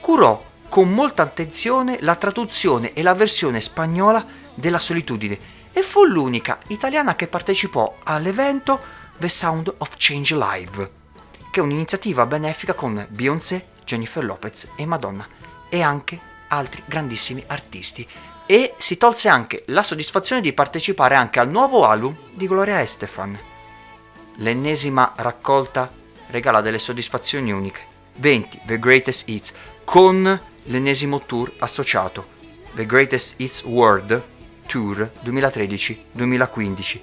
Curò 0.01 0.53
con 0.69 0.91
molta 0.93 1.23
attenzione 1.23 1.99
la 2.01 2.17
traduzione 2.17 2.93
e 2.95 3.03
la 3.03 3.15
versione 3.15 3.61
spagnola 3.61 4.27
della 4.55 4.79
solitudine 4.79 5.39
e 5.73 5.83
fu 5.83 6.05
l'unica 6.05 6.59
italiana 6.69 7.15
che 7.15 7.27
partecipò 7.27 7.99
all'evento 8.05 8.81
The 9.19 9.29
Sound 9.29 9.75
of 9.79 9.91
Change 9.97 10.35
Live, 10.37 11.04
che 11.55 11.61
è 11.61 11.63
un'iniziativa 11.63 12.27
benefica 12.27 12.75
con 12.75 13.07
Beyoncé, 13.11 13.67
Jennifer 13.85 14.25
Lopez 14.25 14.71
e 14.75 14.85
Madonna 14.87 15.25
e 15.69 15.83
anche 15.83 16.19
altri 16.49 16.83
grandissimi 16.85 17.45
artisti. 17.47 18.05
E 18.45 18.75
si 18.79 18.97
tolse 18.97 19.29
anche 19.29 19.63
la 19.69 19.85
soddisfazione 19.85 20.41
di 20.41 20.53
partecipare 20.53 21.15
anche 21.15 21.39
al 21.39 21.49
nuovo 21.49 21.87
album 21.87 22.17
di 22.33 22.49
Gloria 22.49 22.83
Estefan. 22.83 23.39
L'ennesima 24.39 25.13
raccolta 25.15 25.93
regala 26.27 26.61
delle 26.61 26.81
soddisfazioni 26.81 27.53
uniche. 27.53 27.83
20 28.17 28.63
The 28.67 28.79
Greatest 28.81 29.29
Hits 29.29 29.53
con 29.85 30.41
l'ennesimo 30.65 31.21
tour 31.21 31.53
associato 31.61 32.27
The 32.75 32.85
Greatest 32.85 33.35
Hits 33.37 33.63
World 33.63 34.21
Tour 34.67 35.09
2013-2015. 35.25 36.99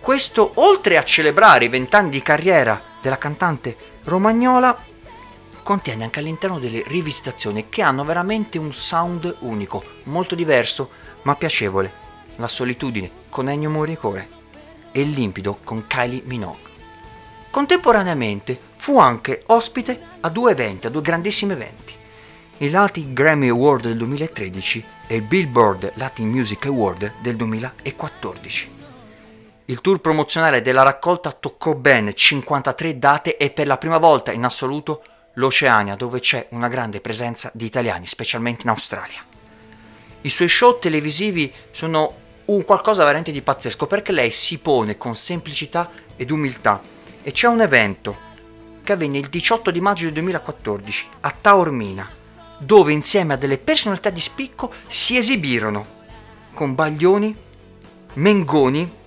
Questo, 0.00 0.52
oltre 0.54 0.96
a 0.96 1.02
celebrare 1.02 1.66
i 1.66 1.68
vent'anni 1.68 2.08
di 2.08 2.22
carriera 2.22 2.91
della 3.02 3.18
cantante 3.18 3.76
romagnola, 4.04 4.90
contiene 5.62 6.04
anche 6.04 6.20
all'interno 6.20 6.58
delle 6.58 6.82
rivisitazioni 6.86 7.68
che 7.68 7.82
hanno 7.82 8.04
veramente 8.04 8.58
un 8.58 8.72
sound 8.72 9.36
unico, 9.40 9.84
molto 10.04 10.34
diverso 10.34 10.88
ma 11.22 11.34
piacevole. 11.36 12.00
La 12.36 12.48
solitudine 12.48 13.10
con 13.28 13.48
Ennio 13.48 13.68
Morricone 13.68 14.40
e 14.90 15.00
il 15.02 15.10
limpido 15.10 15.58
con 15.62 15.86
Kylie 15.86 16.22
Minogue. 16.24 16.70
Contemporaneamente 17.50 18.58
fu 18.76 18.98
anche 18.98 19.42
ospite 19.46 20.00
a 20.20 20.28
due 20.30 20.52
eventi, 20.52 20.86
a 20.86 20.90
due 20.90 21.02
grandissimi 21.02 21.52
eventi. 21.52 21.94
I 22.58 22.70
Latin 22.70 23.12
Grammy 23.12 23.48
Award 23.48 23.82
del 23.82 23.96
2013 23.96 24.84
e 25.06 25.16
il 25.16 25.22
Billboard 25.22 25.92
Latin 25.96 26.28
Music 26.28 26.64
Award 26.66 27.12
del 27.20 27.36
2014. 27.36 28.81
Il 29.72 29.80
tour 29.80 30.00
promozionale 30.00 30.60
della 30.60 30.82
raccolta 30.82 31.32
toccò 31.32 31.72
ben 31.72 32.12
53 32.14 32.98
date 32.98 33.38
e 33.38 33.48
per 33.48 33.66
la 33.66 33.78
prima 33.78 33.96
volta 33.96 34.30
in 34.30 34.44
assoluto 34.44 35.02
l'Oceania, 35.36 35.96
dove 35.96 36.20
c'è 36.20 36.48
una 36.50 36.68
grande 36.68 37.00
presenza 37.00 37.50
di 37.54 37.64
italiani, 37.64 38.04
specialmente 38.04 38.64
in 38.64 38.68
Australia. 38.68 39.24
I 40.20 40.28
suoi 40.28 40.50
show 40.50 40.78
televisivi 40.78 41.50
sono 41.70 42.14
un 42.44 42.66
qualcosa 42.66 43.02
veramente 43.04 43.32
di 43.32 43.40
pazzesco 43.40 43.86
perché 43.86 44.12
lei 44.12 44.30
si 44.30 44.58
pone 44.58 44.98
con 44.98 45.14
semplicità 45.14 45.90
ed 46.16 46.30
umiltà 46.30 46.82
e 47.22 47.32
c'è 47.32 47.48
un 47.48 47.62
evento 47.62 48.14
che 48.84 48.92
avvenne 48.92 49.16
il 49.16 49.28
18 49.28 49.70
di 49.70 49.80
maggio 49.80 50.04
del 50.04 50.12
2014 50.12 51.06
a 51.20 51.34
Taormina, 51.40 52.10
dove 52.58 52.92
insieme 52.92 53.32
a 53.32 53.38
delle 53.38 53.56
personalità 53.56 54.10
di 54.10 54.20
spicco 54.20 54.70
si 54.88 55.16
esibirono 55.16 55.86
con 56.52 56.74
Baglioni, 56.74 57.34
Mengoni, 58.12 59.00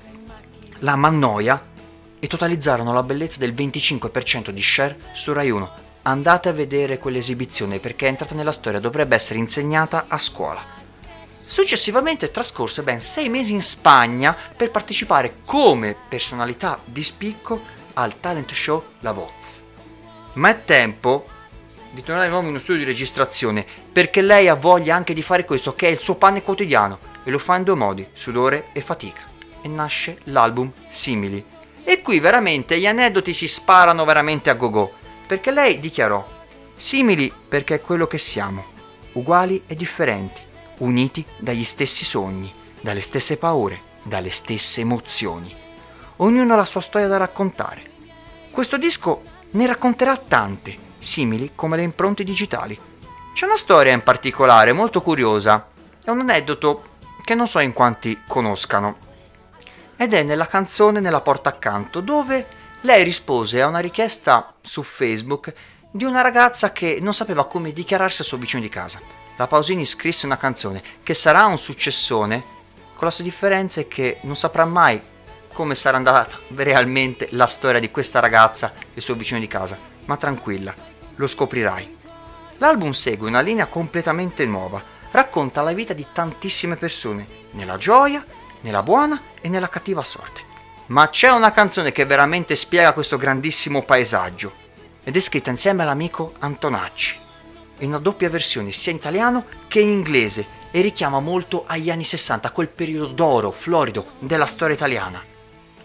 la 0.79 0.95
Mannoia 0.95 1.73
e 2.19 2.27
totalizzarono 2.27 2.93
la 2.93 3.03
bellezza 3.03 3.39
del 3.39 3.53
25% 3.53 4.49
di 4.49 4.61
share 4.61 4.97
su 5.13 5.31
Rai 5.31 5.49
1. 5.49 5.71
Andate 6.03 6.49
a 6.49 6.53
vedere 6.53 6.97
quell'esibizione 6.97 7.79
perché 7.79 8.05
è 8.05 8.09
entrata 8.09 8.35
nella 8.35 8.51
storia, 8.51 8.79
dovrebbe 8.79 9.15
essere 9.15 9.39
insegnata 9.39 10.05
a 10.07 10.17
scuola. 10.17 10.61
Successivamente 11.45 12.31
trascorse 12.31 12.81
ben 12.81 12.99
sei 12.99 13.29
mesi 13.29 13.53
in 13.53 13.61
Spagna 13.61 14.35
per 14.55 14.71
partecipare 14.71 15.37
come 15.45 15.95
personalità 16.07 16.79
di 16.83 17.03
spicco 17.03 17.61
al 17.93 18.19
talent 18.19 18.51
show 18.51 18.83
La 19.01 19.11
Voz. 19.11 19.63
Ma 20.33 20.49
è 20.49 20.65
tempo 20.65 21.27
di 21.91 22.01
tornare 22.01 22.25
di 22.25 22.31
nuovo 22.31 22.47
in 22.47 22.53
uno 22.53 22.61
studio 22.61 22.83
di 22.83 22.91
registrazione 22.91 23.65
perché 23.91 24.21
lei 24.21 24.49
ha 24.49 24.55
voglia 24.55 24.95
anche 24.95 25.13
di 25.13 25.21
fare 25.21 25.45
questo 25.45 25.75
che 25.75 25.87
è 25.87 25.91
il 25.91 25.99
suo 25.99 26.15
pane 26.15 26.41
quotidiano 26.41 26.99
e 27.23 27.31
lo 27.31 27.39
fa 27.39 27.55
in 27.55 27.63
due 27.63 27.75
modi, 27.75 28.05
sudore 28.13 28.67
e 28.73 28.81
fatica. 28.81 29.34
E 29.65 29.67
nasce 29.67 30.19
l'album 30.25 30.71
Simili. 30.89 31.43
E 31.83 32.03
qui 32.03 32.19
veramente 32.19 32.77
gli 32.77 32.85
aneddoti 32.85 33.33
si 33.33 33.47
sparano 33.47 34.05
veramente 34.05 34.51
a 34.51 34.53
go-go 34.53 34.93
perché 35.25 35.49
lei 35.49 35.79
dichiarò 35.79 36.23
simili 36.75 37.33
perché 37.47 37.73
è 37.73 37.81
quello 37.81 38.05
che 38.05 38.19
siamo, 38.19 38.63
uguali 39.13 39.63
e 39.65 39.75
differenti, 39.75 40.39
uniti 40.79 41.25
dagli 41.39 41.63
stessi 41.63 42.05
sogni, 42.05 42.53
dalle 42.79 43.01
stesse 43.01 43.37
paure, 43.37 43.81
dalle 44.03 44.29
stesse 44.29 44.81
emozioni. 44.81 45.51
ognuno 46.17 46.53
ha 46.53 46.57
la 46.57 46.65
sua 46.65 46.81
storia 46.81 47.07
da 47.07 47.17
raccontare. 47.17 47.81
Questo 48.51 48.77
disco 48.77 49.23
ne 49.51 49.65
racconterà 49.65 50.15
tante, 50.15 50.77
simili 50.99 51.53
come 51.55 51.75
le 51.75 51.81
impronte 51.81 52.23
digitali. 52.23 52.79
C'è 53.33 53.45
una 53.45 53.57
storia 53.57 53.93
in 53.93 54.03
particolare 54.03 54.73
molto 54.73 55.01
curiosa, 55.01 55.67
è 56.03 56.11
un 56.11 56.19
aneddoto 56.19 56.93
che 57.23 57.33
non 57.33 57.47
so 57.47 57.57
in 57.57 57.73
quanti 57.73 58.19
conoscano. 58.27 59.04
Ed 59.97 60.13
è 60.13 60.23
nella 60.23 60.47
canzone 60.47 60.99
Nella 60.99 61.21
porta 61.21 61.49
accanto, 61.49 62.01
dove 62.01 62.45
lei 62.81 63.03
rispose 63.03 63.61
a 63.61 63.67
una 63.67 63.79
richiesta 63.79 64.53
su 64.61 64.83
Facebook 64.83 65.53
di 65.89 66.03
una 66.03 66.21
ragazza 66.21 66.71
che 66.71 66.99
non 67.01 67.13
sapeva 67.13 67.45
come 67.45 67.71
dichiararsi 67.71 68.21
al 68.21 68.27
suo 68.27 68.37
vicino 68.37 68.61
di 68.61 68.69
casa. 68.69 68.99
La 69.37 69.47
Pausini 69.47 69.85
scrisse 69.85 70.25
una 70.25 70.37
canzone 70.37 70.83
che 71.01 71.13
sarà 71.13 71.45
un 71.45 71.57
successone, 71.57 72.43
con 72.95 73.07
la 73.07 73.11
sua 73.11 73.23
differenza 73.23 73.81
è 73.81 73.87
che 73.87 74.19
non 74.21 74.35
saprà 74.35 74.65
mai 74.65 75.01
come 75.51 75.73
sarà 75.73 75.95
andata 75.95 76.37
realmente 76.53 77.29
la 77.31 77.47
storia 77.47 77.79
di 77.79 77.89
questa 77.89 78.19
ragazza 78.19 78.73
e 78.93 78.99
suo 78.99 79.15
vicino 79.15 79.39
di 79.39 79.47
casa, 79.47 79.77
ma 80.05 80.17
tranquilla, 80.17 80.75
lo 81.15 81.27
scoprirai. 81.27 81.97
L'album 82.57 82.91
segue 82.91 83.29
una 83.29 83.39
linea 83.39 83.67
completamente 83.67 84.45
nuova, 84.45 84.81
racconta 85.11 85.61
la 85.61 85.71
vita 85.71 85.93
di 85.93 86.05
tantissime 86.11 86.75
persone, 86.75 87.25
nella 87.51 87.77
gioia, 87.77 88.23
nella 88.65 88.81
buona 88.81 89.21
e 89.39 89.47
nella 89.47 89.69
cattiva 89.69 90.03
sorte. 90.03 90.41
Ma 90.87 91.07
c'è 91.09 91.29
una 91.29 91.51
canzone 91.51 91.91
che 91.91 92.05
veramente 92.05 92.55
spiega 92.55 92.93
questo 92.93 93.15
grandissimo 93.15 93.83
paesaggio 93.83 94.51
ed 95.03 95.15
è 95.15 95.19
scritta 95.19 95.51
insieme 95.51 95.83
all'amico 95.83 96.33
Antonacci, 96.39 97.19
in 97.79 97.89
una 97.89 97.99
doppia 97.99 98.29
versione 98.29 98.71
sia 98.71 98.91
in 98.91 98.97
italiano 98.97 99.45
che 99.67 99.79
in 99.81 99.89
inglese 99.89 100.63
e 100.71 100.81
richiama 100.81 101.19
molto 101.19 101.63
agli 101.67 101.91
anni 101.91 102.03
60, 102.03 102.47
a 102.47 102.51
quel 102.51 102.69
periodo 102.69 103.07
d'oro, 103.07 103.51
florido 103.51 104.13
della 104.19 104.47
storia 104.47 104.75
italiana. 104.75 105.23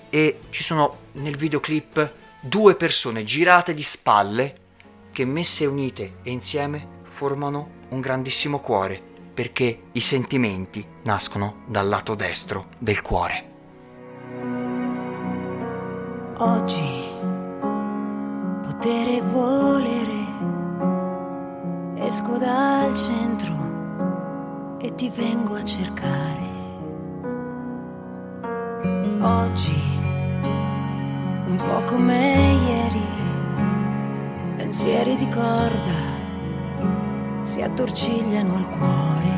E 0.08 0.38
ci 0.48 0.62
sono 0.62 0.96
nel 1.12 1.36
videoclip 1.36 2.12
due 2.40 2.74
persone 2.76 3.24
girate 3.24 3.74
di 3.74 3.82
spalle 3.82 4.56
che 5.12 5.26
messe 5.26 5.66
unite 5.66 6.14
e 6.22 6.30
insieme 6.30 6.98
formano 7.02 7.78
un 7.90 8.00
grandissimo 8.00 8.60
cuore, 8.60 9.09
perché 9.40 9.84
i 9.92 10.00
sentimenti 10.00 10.86
nascono 11.04 11.62
dal 11.66 11.88
lato 11.88 12.14
destro 12.14 12.66
del 12.76 13.00
cuore. 13.00 13.44
Oggi 16.36 17.04
potere 18.60 19.22
volere, 19.22 20.26
esco 22.06 22.36
dal 22.36 22.94
centro 22.94 24.76
e 24.78 24.94
ti 24.94 25.08
vengo 25.08 25.54
a 25.54 25.64
cercare. 25.64 26.48
Oggi, 29.22 29.98
un 31.46 31.56
po' 31.56 31.80
come 31.86 32.58
ieri, 32.68 33.04
pensieri 34.58 35.16
di 35.16 35.28
corda 35.30 35.99
si 37.60 37.66
attorcigliano 37.66 38.54
al 38.54 38.68
cuore. 38.70 39.28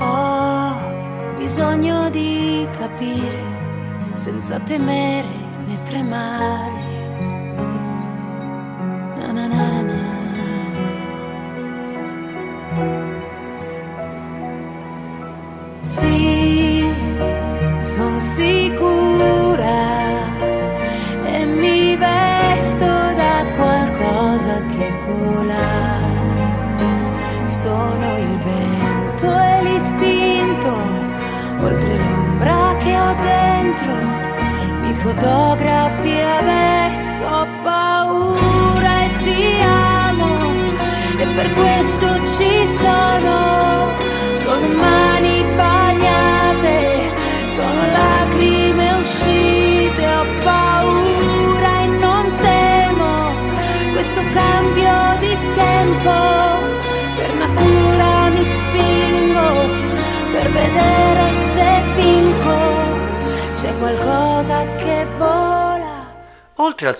Ho 0.00 1.38
bisogno 1.38 2.10
di 2.10 2.68
capire 2.76 3.42
senza 4.12 4.58
temere 4.60 5.28
né 5.66 5.82
tremare. 5.84 6.75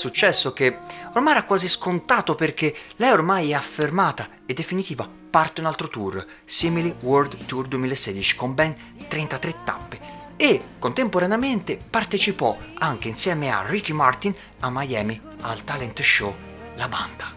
Successo 0.07 0.52
che 0.52 0.78
ormai 1.14 1.32
era 1.32 1.42
quasi 1.42 1.68
scontato 1.68 2.36
perché 2.36 2.74
lei 2.96 3.11
ormai 3.11 3.50
è 3.50 3.54
affermata 3.54 4.28
e 4.46 4.54
definitiva, 4.54 5.09
parte 5.30 5.61
un 5.61 5.66
altro 5.66 5.88
tour, 5.88 6.24
Simili 6.44 6.94
World 7.00 7.44
Tour 7.44 7.66
2016 7.66 8.36
con 8.36 8.54
ben 8.54 8.76
33 9.09 9.54
tappe 9.64 10.00
e 10.36 10.61
contemporaneamente 10.78 11.78
partecipò 11.90 12.57
anche 12.74 13.09
insieme 13.09 13.50
a 13.50 13.64
Ricky 13.66 13.92
Martin 13.92 14.32
a 14.61 14.70
Miami 14.70 15.20
al 15.40 15.64
talent 15.64 16.00
show 16.02 16.32
La 16.76 16.86
Banda. 16.88 17.34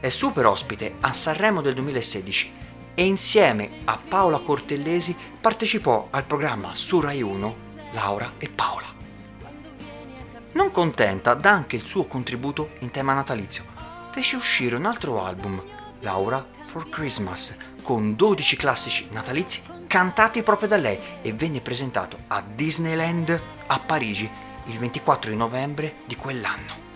È 0.00 0.08
super 0.08 0.46
ospite 0.46 0.94
a 1.00 1.12
Sanremo 1.12 1.60
del 1.60 1.74
2016 1.74 2.52
e 2.94 3.04
insieme 3.04 3.82
a 3.84 3.98
Paola 4.08 4.38
Cortellesi 4.38 5.14
partecipò 5.38 6.08
al 6.10 6.24
programma 6.24 6.74
su 6.74 6.98
Rai 7.00 7.20
1 7.20 7.56
Laura 7.92 8.32
e 8.38 8.48
Paola. 8.48 8.97
Non 10.52 10.70
contenta, 10.70 11.34
dà 11.34 11.50
anche 11.50 11.76
il 11.76 11.84
suo 11.84 12.06
contributo 12.06 12.70
in 12.80 12.90
tema 12.90 13.12
natalizio. 13.12 13.64
Fece 14.12 14.36
uscire 14.36 14.76
un 14.76 14.86
altro 14.86 15.22
album, 15.22 15.62
Laura 16.00 16.44
for 16.66 16.88
Christmas, 16.88 17.56
con 17.82 18.16
12 18.16 18.56
classici 18.56 19.08
natalizi 19.10 19.62
cantati 19.86 20.42
proprio 20.42 20.68
da 20.68 20.76
lei 20.76 20.98
e 21.22 21.32
venne 21.32 21.60
presentato 21.60 22.18
a 22.28 22.42
Disneyland 22.42 23.40
a 23.66 23.78
Parigi 23.78 24.30
il 24.66 24.78
24 24.78 25.30
di 25.30 25.36
novembre 25.36 25.94
di 26.04 26.14
quell'anno. 26.14 26.86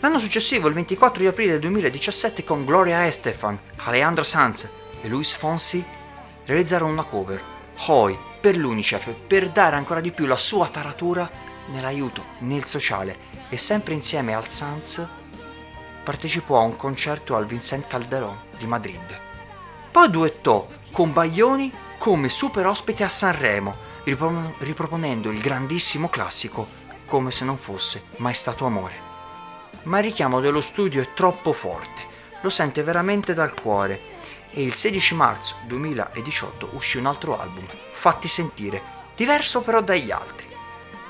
L'anno 0.00 0.18
successivo, 0.18 0.68
il 0.68 0.74
24 0.74 1.20
di 1.20 1.26
aprile 1.26 1.52
del 1.52 1.60
2017, 1.60 2.44
con 2.44 2.64
Gloria 2.64 3.06
Estefan, 3.06 3.58
Alejandro 3.76 4.24
Sanz 4.24 4.68
e 5.00 5.08
Luis 5.08 5.32
Fonsi, 5.32 5.82
realizzarono 6.44 6.92
una 6.92 7.04
cover, 7.04 7.40
Hoi, 7.86 8.16
per 8.40 8.56
l'UNICEF, 8.56 9.14
per 9.26 9.50
dare 9.50 9.76
ancora 9.76 10.00
di 10.00 10.10
più 10.10 10.26
la 10.26 10.36
sua 10.36 10.68
taratura 10.68 11.30
nell'aiuto, 11.66 12.22
nel 12.38 12.64
sociale 12.64 13.32
e 13.48 13.56
sempre 13.56 13.94
insieme 13.94 14.34
al 14.34 14.48
Sanz 14.48 15.06
partecipò 16.02 16.58
a 16.58 16.62
un 16.62 16.76
concerto 16.76 17.34
al 17.34 17.46
Vincent 17.46 17.86
Calderón 17.86 18.38
di 18.58 18.66
Madrid. 18.66 19.20
Poi 19.90 20.10
duettò 20.10 20.68
con 20.92 21.12
Baglioni 21.12 21.72
come 21.98 22.28
super 22.28 22.66
ospite 22.66 23.02
a 23.02 23.08
Sanremo, 23.08 23.74
ripro- 24.04 24.54
riproponendo 24.58 25.30
il 25.30 25.40
grandissimo 25.40 26.08
classico 26.08 26.82
come 27.06 27.30
se 27.30 27.44
non 27.44 27.56
fosse 27.56 28.04
mai 28.16 28.34
stato 28.34 28.66
amore. 28.66 29.12
Ma 29.84 29.98
il 29.98 30.04
richiamo 30.04 30.40
dello 30.40 30.60
studio 30.60 31.02
è 31.02 31.14
troppo 31.14 31.52
forte, 31.52 32.02
lo 32.42 32.50
sente 32.50 32.82
veramente 32.82 33.34
dal 33.34 33.54
cuore 33.54 34.12
e 34.50 34.62
il 34.62 34.74
16 34.74 35.14
marzo 35.14 35.56
2018 35.66 36.70
uscì 36.72 36.98
un 36.98 37.06
altro 37.06 37.40
album, 37.40 37.66
Fatti 37.92 38.28
sentire, 38.28 38.82
diverso 39.16 39.62
però 39.62 39.80
dagli 39.80 40.10
altri. 40.10 40.43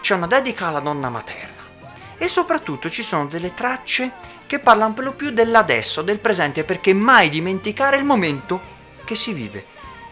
C'è 0.05 0.15
una 0.15 0.27
dedica 0.27 0.67
alla 0.67 0.81
nonna 0.81 1.09
materna 1.09 1.63
e 2.19 2.29
soprattutto 2.29 2.91
ci 2.91 3.03
sono 3.03 3.25
delle 3.25 3.55
tracce 3.55 4.13
che 4.47 4.59
parlano 4.59 4.93
per 4.93 5.05
lo 5.05 5.15
più 5.15 5.31
dell'adesso, 5.31 6.03
del 6.03 6.19
presente, 6.19 6.63
perché 6.63 6.93
mai 6.93 7.31
dimenticare 7.31 7.97
il 7.97 8.05
momento 8.05 8.61
che 9.07 9.15
si 9.15 9.33
vive. 9.33 9.65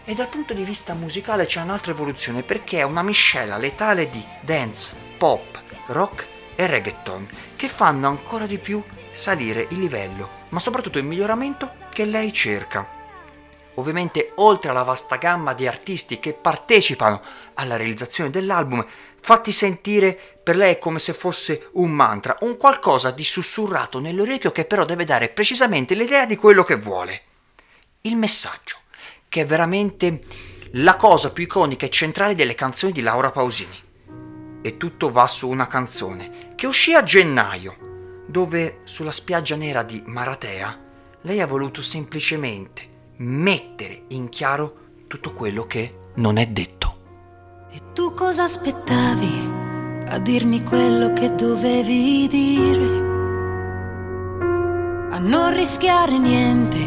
E 0.03 0.15
dal 0.15 0.29
punto 0.29 0.55
di 0.55 0.63
vista 0.63 0.95
musicale 0.95 1.45
c'è 1.45 1.61
un'altra 1.61 1.91
evoluzione 1.91 2.41
perché 2.41 2.79
è 2.79 2.81
una 2.81 3.03
miscela 3.03 3.57
letale 3.57 4.09
di 4.09 4.25
dance, 4.41 4.95
pop, 5.15 5.61
rock 5.85 6.25
e 6.55 6.65
reggaeton 6.65 7.27
che 7.55 7.69
fanno 7.69 8.07
ancora 8.07 8.47
di 8.47 8.57
più 8.57 8.81
salire 9.11 9.67
il 9.69 9.77
livello, 9.77 10.27
ma 10.49 10.59
soprattutto 10.59 10.97
il 10.97 11.05
miglioramento 11.05 11.71
che 11.91 12.05
lei 12.05 12.33
cerca. 12.33 13.01
Ovviamente 13.75 14.31
oltre 14.37 14.69
alla 14.71 14.83
vasta 14.83 15.17
gamma 15.17 15.53
di 15.53 15.67
artisti 15.67 16.19
che 16.19 16.33
partecipano 16.33 17.21
alla 17.55 17.75
realizzazione 17.75 18.29
dell'album, 18.31 18.85
fatti 19.23 19.53
sentire 19.53 20.19
per 20.43 20.57
lei 20.57 20.77
come 20.77 20.99
se 20.99 21.13
fosse 21.13 21.69
un 21.75 21.91
mantra, 21.91 22.35
un 22.41 22.57
qualcosa 22.57 23.09
di 23.11 23.23
sussurrato 23.23 23.99
nell'orecchio 23.99 24.51
che 24.51 24.65
però 24.65 24.83
deve 24.83 25.05
dare 25.05 25.29
precisamente 25.29 25.93
l'idea 25.93 26.25
di 26.25 26.35
quello 26.35 26.65
che 26.65 26.75
vuole. 26.75 27.21
Il 28.01 28.17
messaggio, 28.17 28.79
che 29.29 29.41
è 29.41 29.45
veramente 29.45 30.23
la 30.73 30.97
cosa 30.97 31.31
più 31.31 31.45
iconica 31.45 31.85
e 31.85 31.89
centrale 31.89 32.35
delle 32.35 32.53
canzoni 32.53 32.91
di 32.91 32.99
Laura 32.99 33.31
Pausini. 33.31 33.81
E 34.61 34.75
tutto 34.75 35.09
va 35.09 35.25
su 35.27 35.47
una 35.47 35.67
canzone 35.67 36.51
che 36.55 36.67
uscì 36.67 36.93
a 36.93 37.03
gennaio, 37.03 38.23
dove 38.27 38.81
sulla 38.83 39.11
spiaggia 39.11 39.55
nera 39.55 39.83
di 39.83 40.03
Maratea 40.05 40.81
lei 41.21 41.39
ha 41.39 41.47
voluto 41.47 41.81
semplicemente 41.81 42.89
mettere 43.19 44.03
in 44.09 44.27
chiaro 44.27 44.79
tutto 45.07 45.31
quello 45.31 45.65
che 45.65 46.11
non 46.15 46.35
è 46.35 46.45
detto. 46.47 46.81
E 47.71 47.91
tu 47.93 48.13
cosa 48.13 48.43
aspettavi 48.43 48.72
a 48.91 50.19
dirmi 50.19 50.61
quello 50.63 51.13
che 51.13 51.33
dovevi 51.35 52.27
dire? 52.27 53.01
A 55.11 55.19
non 55.19 55.53
rischiare 55.53 56.17
niente, 56.17 56.77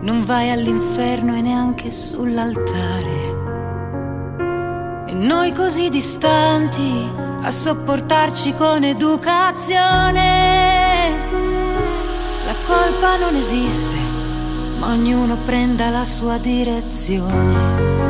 non 0.00 0.24
vai 0.24 0.50
all'inferno 0.50 1.36
e 1.36 1.40
neanche 1.40 1.90
sull'altare. 1.90 3.32
E 5.06 5.12
noi 5.12 5.52
così 5.52 5.90
distanti 5.90 7.08
a 7.42 7.50
sopportarci 7.50 8.54
con 8.54 8.82
educazione. 8.84 10.12
La 12.44 12.54
colpa 12.66 13.16
non 13.16 13.34
esiste, 13.36 13.96
ma 14.78 14.92
ognuno 14.92 15.38
prenda 15.42 15.90
la 15.90 16.04
sua 16.04 16.38
direzione. 16.38 18.03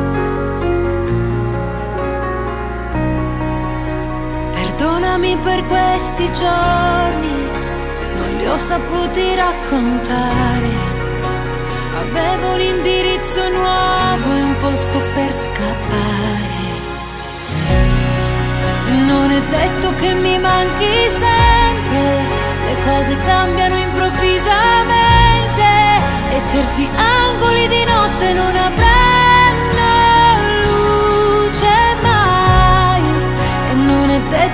Perdonami 5.25 5.37
per 5.37 5.63
questi 5.65 6.31
giorni, 6.31 7.49
non 8.15 8.37
li 8.37 8.45
ho 8.47 8.57
saputi 8.57 9.35
raccontare. 9.35 10.93
Avevo 11.97 12.53
un 12.53 12.61
indirizzo 12.61 13.49
nuovo 13.49 14.35
e 14.35 14.41
un 14.43 14.55
posto 14.59 14.99
per 15.15 15.31
scappare. 15.33 16.53
Non 19.07 19.31
è 19.31 19.41
detto 19.41 19.95
che 19.95 20.13
mi 20.13 20.37
manchi 20.37 21.09
sempre 21.09 22.23
le 22.67 22.75
cose 22.85 23.17
cambiano 23.25 23.75
improvvisamente 23.77 25.63
e 26.29 26.43
certi 26.51 26.87
angoli 26.95 27.67
di 27.67 27.83
notte 27.83 28.33
non 28.33 28.55
avranno 28.55 28.84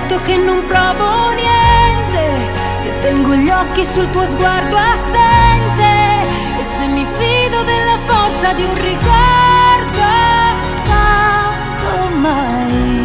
detto 0.02 0.20
che 0.22 0.36
non 0.36 0.64
provo 0.66 1.30
niente 1.30 2.50
se 2.78 2.92
tengo 3.00 3.34
gli 3.34 3.50
occhi 3.50 3.84
sul 3.84 4.10
tuo 4.10 4.24
sguardo 4.24 4.76
assente 4.76 6.58
e 6.58 6.62
se 6.62 6.86
mi 6.86 7.04
fido 7.04 7.62
della 7.62 7.98
forza 8.06 8.52
di 8.52 8.62
un 8.62 8.74
ricordo. 8.74 10.00
Casomai. 11.68 13.00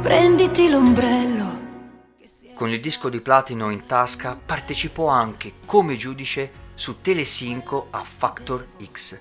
Prenditi 0.00 0.70
l'ombrello 0.70 1.52
con 2.54 2.70
il 2.70 2.80
disco 2.80 3.08
di 3.08 3.18
platino 3.18 3.70
in 3.70 3.84
tasca 3.84 4.38
partecipò 4.42 5.08
anche 5.08 5.54
come 5.66 5.96
giudice 5.96 6.62
su 6.74 7.00
Telesinco 7.00 7.88
a 7.90 8.04
Factor 8.04 8.64
X. 8.80 9.20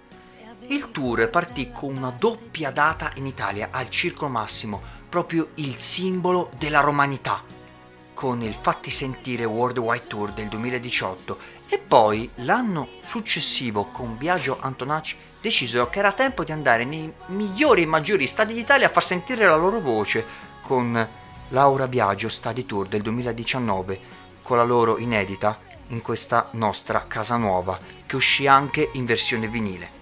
Il 0.68 0.92
tour 0.92 1.28
partì 1.30 1.72
con 1.72 1.98
una 1.98 2.14
doppia 2.16 2.70
data 2.70 3.12
in 3.16 3.26
Italia 3.26 3.70
al 3.72 3.90
Circolo 3.90 4.30
Massimo, 4.30 4.82
proprio 5.14 5.50
il 5.56 5.78
simbolo 5.78 6.50
della 6.58 6.80
romanità, 6.80 7.44
con 8.16 8.42
il 8.42 8.56
Fatti 8.60 8.90
Sentire 8.90 9.46
Worldwide 9.46 10.08
Tour 10.08 10.32
del 10.32 10.48
2018 10.48 11.38
e 11.70 11.78
poi 11.78 12.28
l'anno 12.38 12.88
successivo 13.06 13.90
con 13.92 14.18
Biagio 14.18 14.58
Antonacci 14.60 15.16
decisero 15.40 15.88
che 15.92 16.00
era 16.00 16.14
tempo 16.14 16.44
di 16.44 16.52
andare 16.52 16.84
nei 16.84 17.14
migliori 17.28 17.84
e 17.84 17.86
maggiori 17.86 18.26
stadi 18.26 18.56
d'Italia 18.56 18.88
a 18.88 18.90
far 18.90 19.04
sentire 19.04 19.46
la 19.46 19.56
loro 19.56 19.80
voce 19.80 20.26
con 20.62 21.08
Laura 21.50 21.88
Biagio 21.88 22.28
Study 22.28 22.66
Tour 22.66 22.88
del 22.88 23.04
2019 23.04 24.00
con 24.42 24.58
la 24.58 24.64
loro 24.64 24.98
inedita 24.98 25.60
in 25.90 26.02
questa 26.02 26.48
nostra 26.54 27.06
casa 27.08 27.38
nuova 27.38 27.78
che 28.08 28.16
uscì 28.16 28.48
anche 28.48 28.90
in 28.94 29.06
versione 29.06 29.48
vinile. 29.48 30.02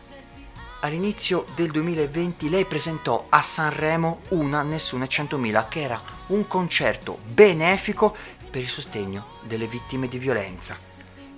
All'inizio 0.84 1.46
del 1.54 1.70
2020 1.70 2.50
lei 2.50 2.66
presentò 2.66 3.28
a 3.30 3.44
Sanremo 3.44 4.22
Una 4.30 4.64
Nessuna 4.64 5.06
100.000 5.06 5.68
che 5.70 5.82
era 5.82 6.02
un 6.28 6.48
concerto 6.48 7.20
benefico 7.24 8.16
per 8.50 8.64
il 8.64 8.68
sostegno 8.68 9.26
delle 9.42 9.68
vittime 9.68 10.08
di 10.08 10.18
violenza 10.18 10.76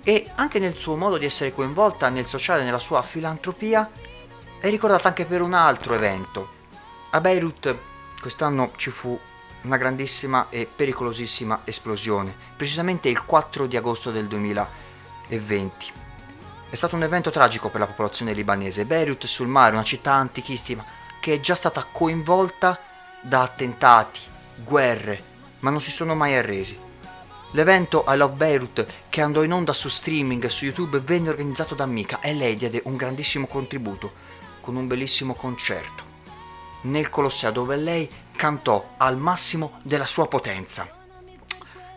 e 0.02 0.30
anche 0.36 0.58
nel 0.58 0.78
suo 0.78 0.96
modo 0.96 1.18
di 1.18 1.26
essere 1.26 1.52
coinvolta 1.52 2.08
nel 2.08 2.26
sociale 2.26 2.64
nella 2.64 2.78
sua 2.78 3.02
filantropia 3.02 3.90
è 4.60 4.70
ricordata 4.70 5.08
anche 5.08 5.26
per 5.26 5.42
un 5.42 5.52
altro 5.52 5.94
evento. 5.94 6.48
A 7.10 7.20
Beirut 7.20 7.76
quest'anno 8.18 8.72
ci 8.76 8.88
fu 8.88 9.18
una 9.62 9.76
grandissima 9.76 10.46
e 10.48 10.66
pericolosissima 10.74 11.60
esplosione, 11.64 12.34
precisamente 12.56 13.10
il 13.10 13.22
4 13.22 13.66
di 13.66 13.76
agosto 13.76 14.10
del 14.10 14.26
2020. 14.26 16.03
È 16.74 16.76
stato 16.76 16.96
un 16.96 17.04
evento 17.04 17.30
tragico 17.30 17.68
per 17.68 17.78
la 17.78 17.86
popolazione 17.86 18.32
libanese. 18.32 18.84
Beirut 18.84 19.26
sul 19.26 19.46
mare, 19.46 19.74
una 19.74 19.84
città 19.84 20.14
antichissima 20.14 20.84
che 21.20 21.34
è 21.34 21.38
già 21.38 21.54
stata 21.54 21.86
coinvolta 21.88 22.76
da 23.20 23.42
attentati, 23.42 24.18
guerre, 24.56 25.22
ma 25.60 25.70
non 25.70 25.80
si 25.80 25.92
sono 25.92 26.16
mai 26.16 26.34
arresi. 26.34 26.76
L'evento 27.52 28.04
I 28.08 28.16
Love 28.16 28.34
Beirut, 28.34 28.86
che 29.08 29.20
andò 29.20 29.44
in 29.44 29.52
onda 29.52 29.72
su 29.72 29.88
streaming 29.88 30.46
su 30.46 30.64
YouTube, 30.64 30.98
venne 30.98 31.28
organizzato 31.28 31.76
da 31.76 31.86
Mika 31.86 32.18
e 32.18 32.34
lei 32.34 32.56
diede 32.56 32.80
un 32.86 32.96
grandissimo 32.96 33.46
contributo 33.46 34.12
con 34.60 34.74
un 34.74 34.88
bellissimo 34.88 35.34
concerto 35.34 36.02
nel 36.82 37.08
Colosseo 37.08 37.52
dove 37.52 37.76
lei 37.76 38.10
cantò 38.34 38.94
al 38.96 39.16
massimo 39.16 39.78
della 39.84 40.06
sua 40.06 40.26
potenza. 40.26 40.92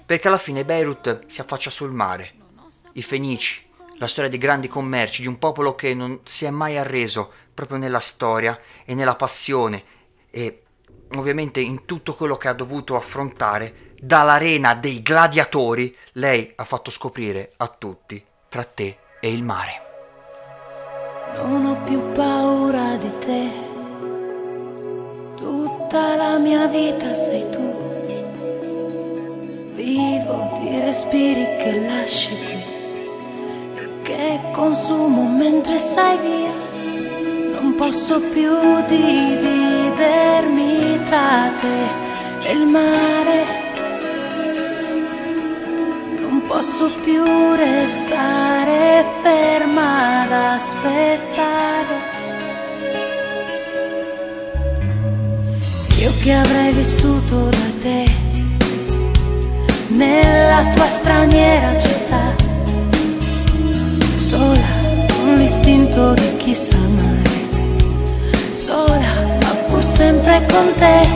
Perché 0.05 0.28
alla 0.28 0.38
fine 0.38 0.63
Beirut 0.63 1.25
si 1.25 1.41
affaccia 1.41 1.71
sul 1.71 1.91
mare, 1.91 2.34
i 2.93 3.01
Fenici, 3.01 3.65
la 3.97 4.07
storia 4.07 4.29
dei 4.29 4.39
grandi 4.39 4.67
commerci, 4.67 5.21
di 5.21 5.27
un 5.27 5.37
popolo 5.39 5.75
che 5.75 5.93
non 5.93 6.19
si 6.23 6.45
è 6.45 6.49
mai 6.49 6.77
arreso 6.77 7.31
proprio 7.53 7.77
nella 7.77 7.99
storia 7.99 8.59
e 8.85 8.93
nella 8.93 9.15
passione 9.15 9.83
e 10.29 10.61
ovviamente 11.15 11.59
in 11.59 11.85
tutto 11.85 12.13
quello 12.13 12.37
che 12.37 12.47
ha 12.47 12.53
dovuto 12.53 12.95
affrontare 12.95 13.93
dall'arena 13.99 14.75
dei 14.75 15.01
gladiatori, 15.01 15.95
lei 16.13 16.51
ha 16.55 16.63
fatto 16.63 16.91
scoprire 16.91 17.53
a 17.57 17.67
tutti 17.67 18.23
tra 18.49 18.63
te 18.63 18.97
e 19.19 19.31
il 19.31 19.43
mare. 19.43 19.81
Non 21.35 21.65
ho 21.65 21.83
più 21.83 22.11
paura 22.11 22.95
di 22.97 23.17
te 23.19 23.49
tutta 25.35 26.15
la 26.15 26.37
mia 26.37 26.67
vita 26.67 27.13
sei 27.13 27.49
tu. 27.49 27.75
Vivo 29.75 30.57
di 30.59 30.79
respiri 30.79 31.43
che 31.57 31.79
lasci 31.85 32.33
e 32.33 32.56
consumo 34.51 35.23
mentre 35.23 35.78
sei 35.78 36.17
via. 36.25 36.53
Non 37.59 37.75
posso 37.75 38.19
più 38.19 38.53
dividermi 38.88 40.69
tra 41.05 41.51
te 41.61 41.78
e 42.47 42.51
il 42.53 42.65
mare. 42.65 43.39
Non 46.19 46.41
posso 46.47 46.91
più 47.03 47.23
restare 47.55 49.03
ferma 49.21 50.23
ad 50.23 50.32
aspettare 50.32 52.15
Io 55.99 56.11
che 56.21 56.32
avrei 56.32 56.71
vissuto 56.73 57.49
da 57.49 57.69
te 57.82 58.05
nella 59.88 60.71
tua 60.75 60.88
straniera 60.88 61.78
città, 61.80 62.26
l'istinto 65.47 66.13
di 66.13 66.35
chi 66.35 66.53
sa 66.53 66.75
amare, 66.75 67.39
sola 68.51 69.13
ma 69.41 69.51
pur 69.67 69.81
sempre 69.81 70.45
con 70.51 70.73
te, 70.75 71.07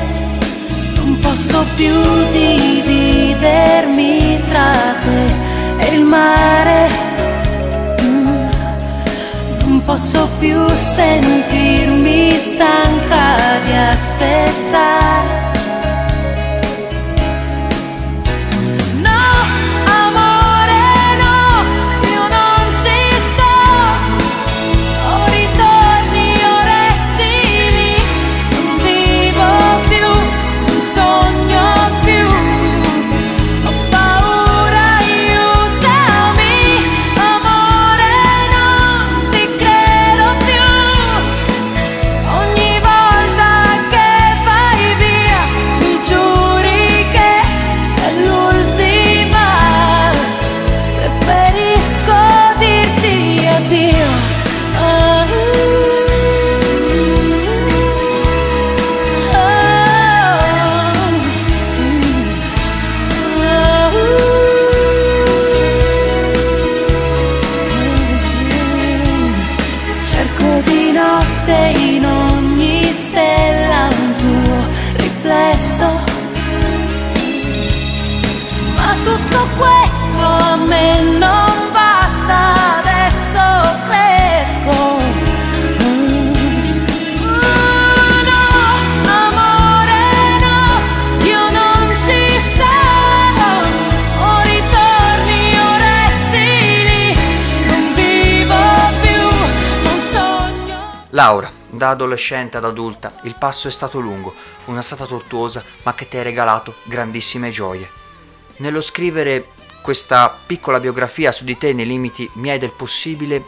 non 0.96 1.20
posso 1.20 1.66
più 1.76 1.94
dividermi 2.32 4.10
tra 4.48 4.72
te 5.04 5.86
e 5.86 5.96
il 5.96 6.04
mare. 6.04 7.10
Posso 9.84 10.30
più 10.40 10.58
sentirmi 10.70 12.38
stanca 12.38 13.36
di 13.66 13.74
aspettare 13.74 15.41
Laura, 101.22 101.52
da 101.70 101.90
adolescente 101.90 102.58
ad 102.58 102.66
adulta, 102.66 103.14
il 103.26 103.36
passo 103.38 103.68
è 103.68 103.72
stato 103.72 104.00
lungo, 104.00 104.34
una 104.66 104.82
strada 104.82 105.06
tortuosa, 105.06 105.64
ma 105.84 105.94
che 105.94 106.08
ti 106.10 106.18
ha 106.18 106.24
regalato 106.24 106.74
grandissime 106.86 107.52
gioie. 107.52 107.88
Nello 108.58 108.82
scrivere 108.82 109.50
questa 109.84 110.36
piccola 110.44 110.80
biografia 110.80 111.32
su 111.32 111.44
di 111.44 111.60
te 111.60 111.74
nei 111.74 111.86
limiti 111.86 112.28
miei 112.38 112.58
del 112.58 112.72
possibile, 112.72 113.44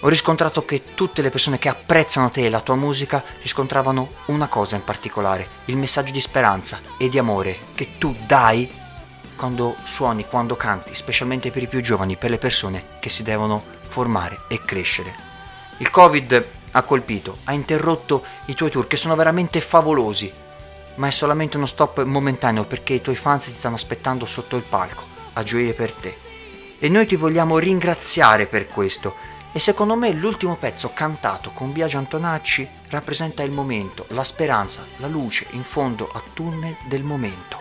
ho 0.00 0.08
riscontrato 0.08 0.64
che 0.64 0.82
tutte 0.96 1.22
le 1.22 1.30
persone 1.30 1.60
che 1.60 1.68
apprezzano 1.68 2.32
te 2.32 2.46
e 2.46 2.50
la 2.50 2.60
tua 2.60 2.74
musica 2.74 3.22
riscontravano 3.42 4.14
una 4.26 4.48
cosa 4.48 4.74
in 4.74 4.82
particolare, 4.82 5.46
il 5.66 5.76
messaggio 5.76 6.10
di 6.10 6.20
speranza 6.20 6.80
e 6.98 7.08
di 7.08 7.16
amore 7.16 7.58
che 7.76 7.90
tu 7.98 8.12
dai 8.26 8.68
quando 9.36 9.76
suoni, 9.84 10.26
quando 10.26 10.56
canti, 10.56 10.96
specialmente 10.96 11.52
per 11.52 11.62
i 11.62 11.68
più 11.68 11.80
giovani, 11.80 12.16
per 12.16 12.30
le 12.30 12.38
persone 12.38 12.98
che 12.98 13.08
si 13.08 13.22
devono 13.22 13.62
formare 13.86 14.40
e 14.48 14.60
crescere. 14.60 15.14
Il 15.78 15.88
Covid 15.88 16.60
ha 16.72 16.82
colpito, 16.82 17.38
ha 17.44 17.52
interrotto 17.52 18.24
i 18.46 18.54
tuoi 18.54 18.70
tour 18.70 18.86
che 18.86 18.96
sono 18.96 19.14
veramente 19.14 19.60
favolosi, 19.60 20.32
ma 20.96 21.06
è 21.06 21.10
solamente 21.10 21.56
uno 21.56 21.66
stop 21.66 22.02
momentaneo 22.02 22.64
perché 22.64 22.94
i 22.94 23.00
tuoi 23.00 23.16
fans 23.16 23.44
ti 23.44 23.54
stanno 23.54 23.76
aspettando 23.76 24.26
sotto 24.26 24.56
il 24.56 24.62
palco 24.62 25.02
a 25.34 25.42
gioire 25.42 25.72
per 25.72 25.92
te. 25.92 26.16
E 26.78 26.88
noi 26.88 27.06
ti 27.06 27.16
vogliamo 27.16 27.58
ringraziare 27.58 28.46
per 28.46 28.66
questo. 28.66 29.30
E 29.52 29.58
secondo 29.58 29.94
me 29.96 30.12
l'ultimo 30.12 30.56
pezzo 30.56 30.92
cantato 30.94 31.50
con 31.50 31.72
Biagio 31.72 31.98
Antonacci 31.98 32.68
rappresenta 32.88 33.42
il 33.42 33.50
momento, 33.50 34.06
la 34.08 34.24
speranza, 34.24 34.84
la 34.96 35.06
luce 35.06 35.46
in 35.50 35.62
fondo 35.62 36.10
al 36.12 36.22
tunnel 36.32 36.76
del 36.86 37.02
momento. 37.02 37.58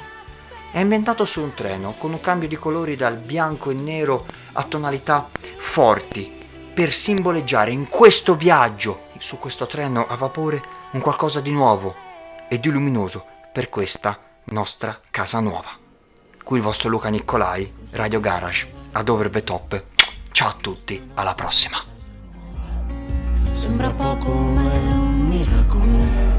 È 0.72 0.80
ambientato 0.80 1.26
su 1.26 1.42
un 1.42 1.54
treno 1.54 1.94
con 1.98 2.14
un 2.14 2.22
cambio 2.22 2.48
di 2.48 2.56
colori 2.56 2.96
dal 2.96 3.18
bianco 3.18 3.72
e 3.72 3.74
nero 3.74 4.26
a 4.54 4.64
tonalità 4.64 5.30
forti 5.58 6.40
per 6.82 6.94
simboleggiare 6.94 7.70
in 7.70 7.88
questo 7.88 8.36
viaggio, 8.36 9.10
su 9.20 9.38
questo 9.38 9.68
treno 9.68 10.08
a 10.08 10.16
vapore, 10.16 10.64
un 10.94 11.00
qualcosa 11.00 11.40
di 11.40 11.52
nuovo 11.52 11.94
e 12.50 12.60
di 12.60 12.72
luminoso 12.72 13.24
per 13.54 13.70
questa 13.70 14.20
nostra 14.46 15.00
casa 15.12 15.40
nuova. 15.42 15.78
Qui 16.44 16.58
il 16.58 16.64
vostro 16.64 16.90
Luca 16.90 17.10
Nicolai, 17.10 17.72
Radio 17.92 18.20
Garage, 18.20 18.68
ad 18.94 19.08
Over 19.10 19.30
the 19.30 19.44
Top. 19.44 19.84
Ciao 20.32 20.50
a 20.50 20.56
tutti, 20.60 21.12
alla 21.14 21.36
prossima. 21.36 21.78
Sembra 23.52 23.92
poco 23.92 24.32
ma 24.34 24.64
è 24.64 24.94
un 24.94 25.28
miracolo 25.28 26.30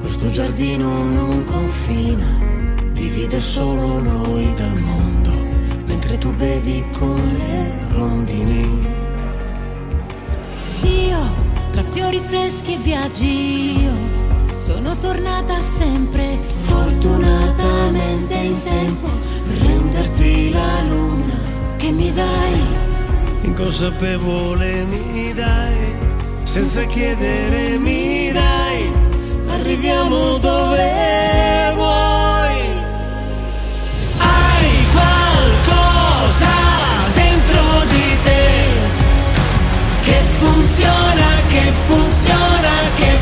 Questo 0.00 0.28
giardino 0.28 1.04
non 1.04 1.44
confina, 1.44 2.26
divide 2.90 3.38
solo 3.38 4.00
noi 4.00 4.52
dal 4.54 4.76
mondo, 4.76 5.13
mentre 6.04 6.18
tu 6.18 6.32
bevi 6.34 6.84
con 6.98 7.16
le 7.32 7.72
rondini. 7.96 8.86
Io, 10.82 11.18
tra 11.70 11.82
fiori 11.82 12.18
freschi 12.18 12.74
e 12.74 12.78
viaggi, 12.78 13.82
io 13.82 13.92
sono 14.58 14.96
tornata 14.98 15.60
sempre, 15.60 16.38
fortunatamente 16.62 18.34
in 18.34 18.62
tempo, 18.62 19.08
per 19.46 19.56
renderti 19.66 20.50
la 20.50 20.82
luna 20.88 21.34
che 21.76 21.90
mi 21.90 22.12
dai. 22.12 22.60
Inconsapevole 23.42 24.84
mi 24.84 25.32
dai, 25.32 25.94
senza 26.42 26.84
chiedere 26.84 27.78
mi 27.78 28.30
dai 28.32 28.92
arriviamo 29.48 30.38
dove 30.38 31.73
che 40.44 40.50
funziona, 40.50 41.42
che 41.48 41.72
funziona, 41.72 42.92
che 42.94 43.16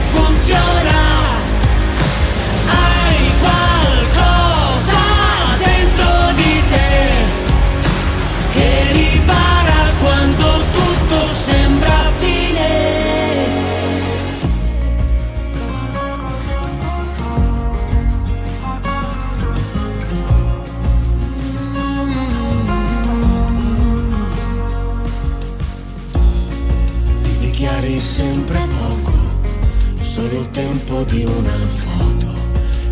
tempo 30.93 31.05
di 31.05 31.24
una 31.24 31.57
foto 31.66 32.26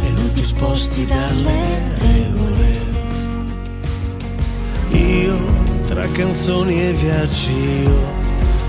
e 0.03 0.11
non 0.13 0.31
ti 0.33 0.41
sposti 0.41 1.05
dalle 1.05 1.61
regole. 1.99 2.79
Io, 4.93 5.37
tra 5.87 6.07
canzoni 6.09 6.81
e 6.81 6.93
viaggi, 6.93 7.53
io 7.83 8.19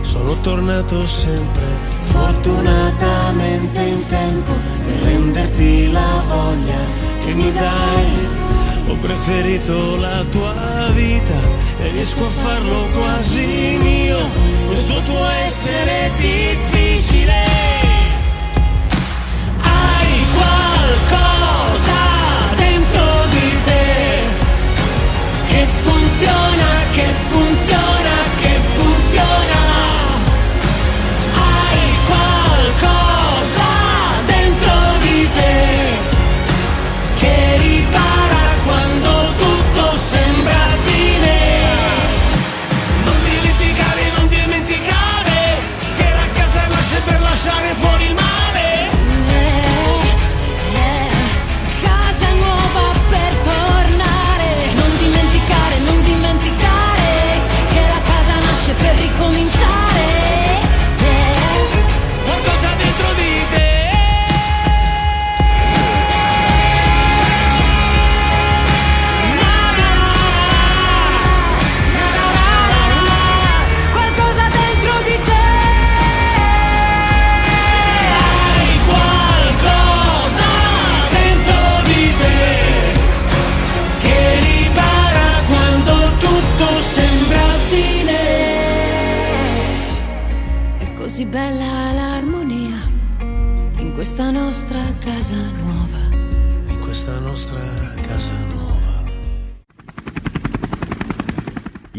sono 0.01 0.35
tornato 0.41 1.05
sempre 1.05 1.63
fortunatamente 2.03 3.79
in 3.79 4.05
tempo 4.07 4.51
per 4.83 4.97
renderti 5.03 5.91
la 5.91 6.23
voglia 6.27 6.79
che 7.23 7.33
mi 7.33 7.51
dai. 7.53 8.39
Ho 8.87 8.95
preferito 8.95 9.95
la 9.95 10.25
tua 10.29 10.53
vita 10.93 11.39
e 11.79 11.91
riesco 11.91 12.25
a 12.25 12.29
farlo 12.29 12.87
quasi 12.93 13.77
mio. 13.81 14.19
Questo 14.67 15.01
tuo 15.03 15.29
essere 15.45 16.11
difficile. 16.17 16.70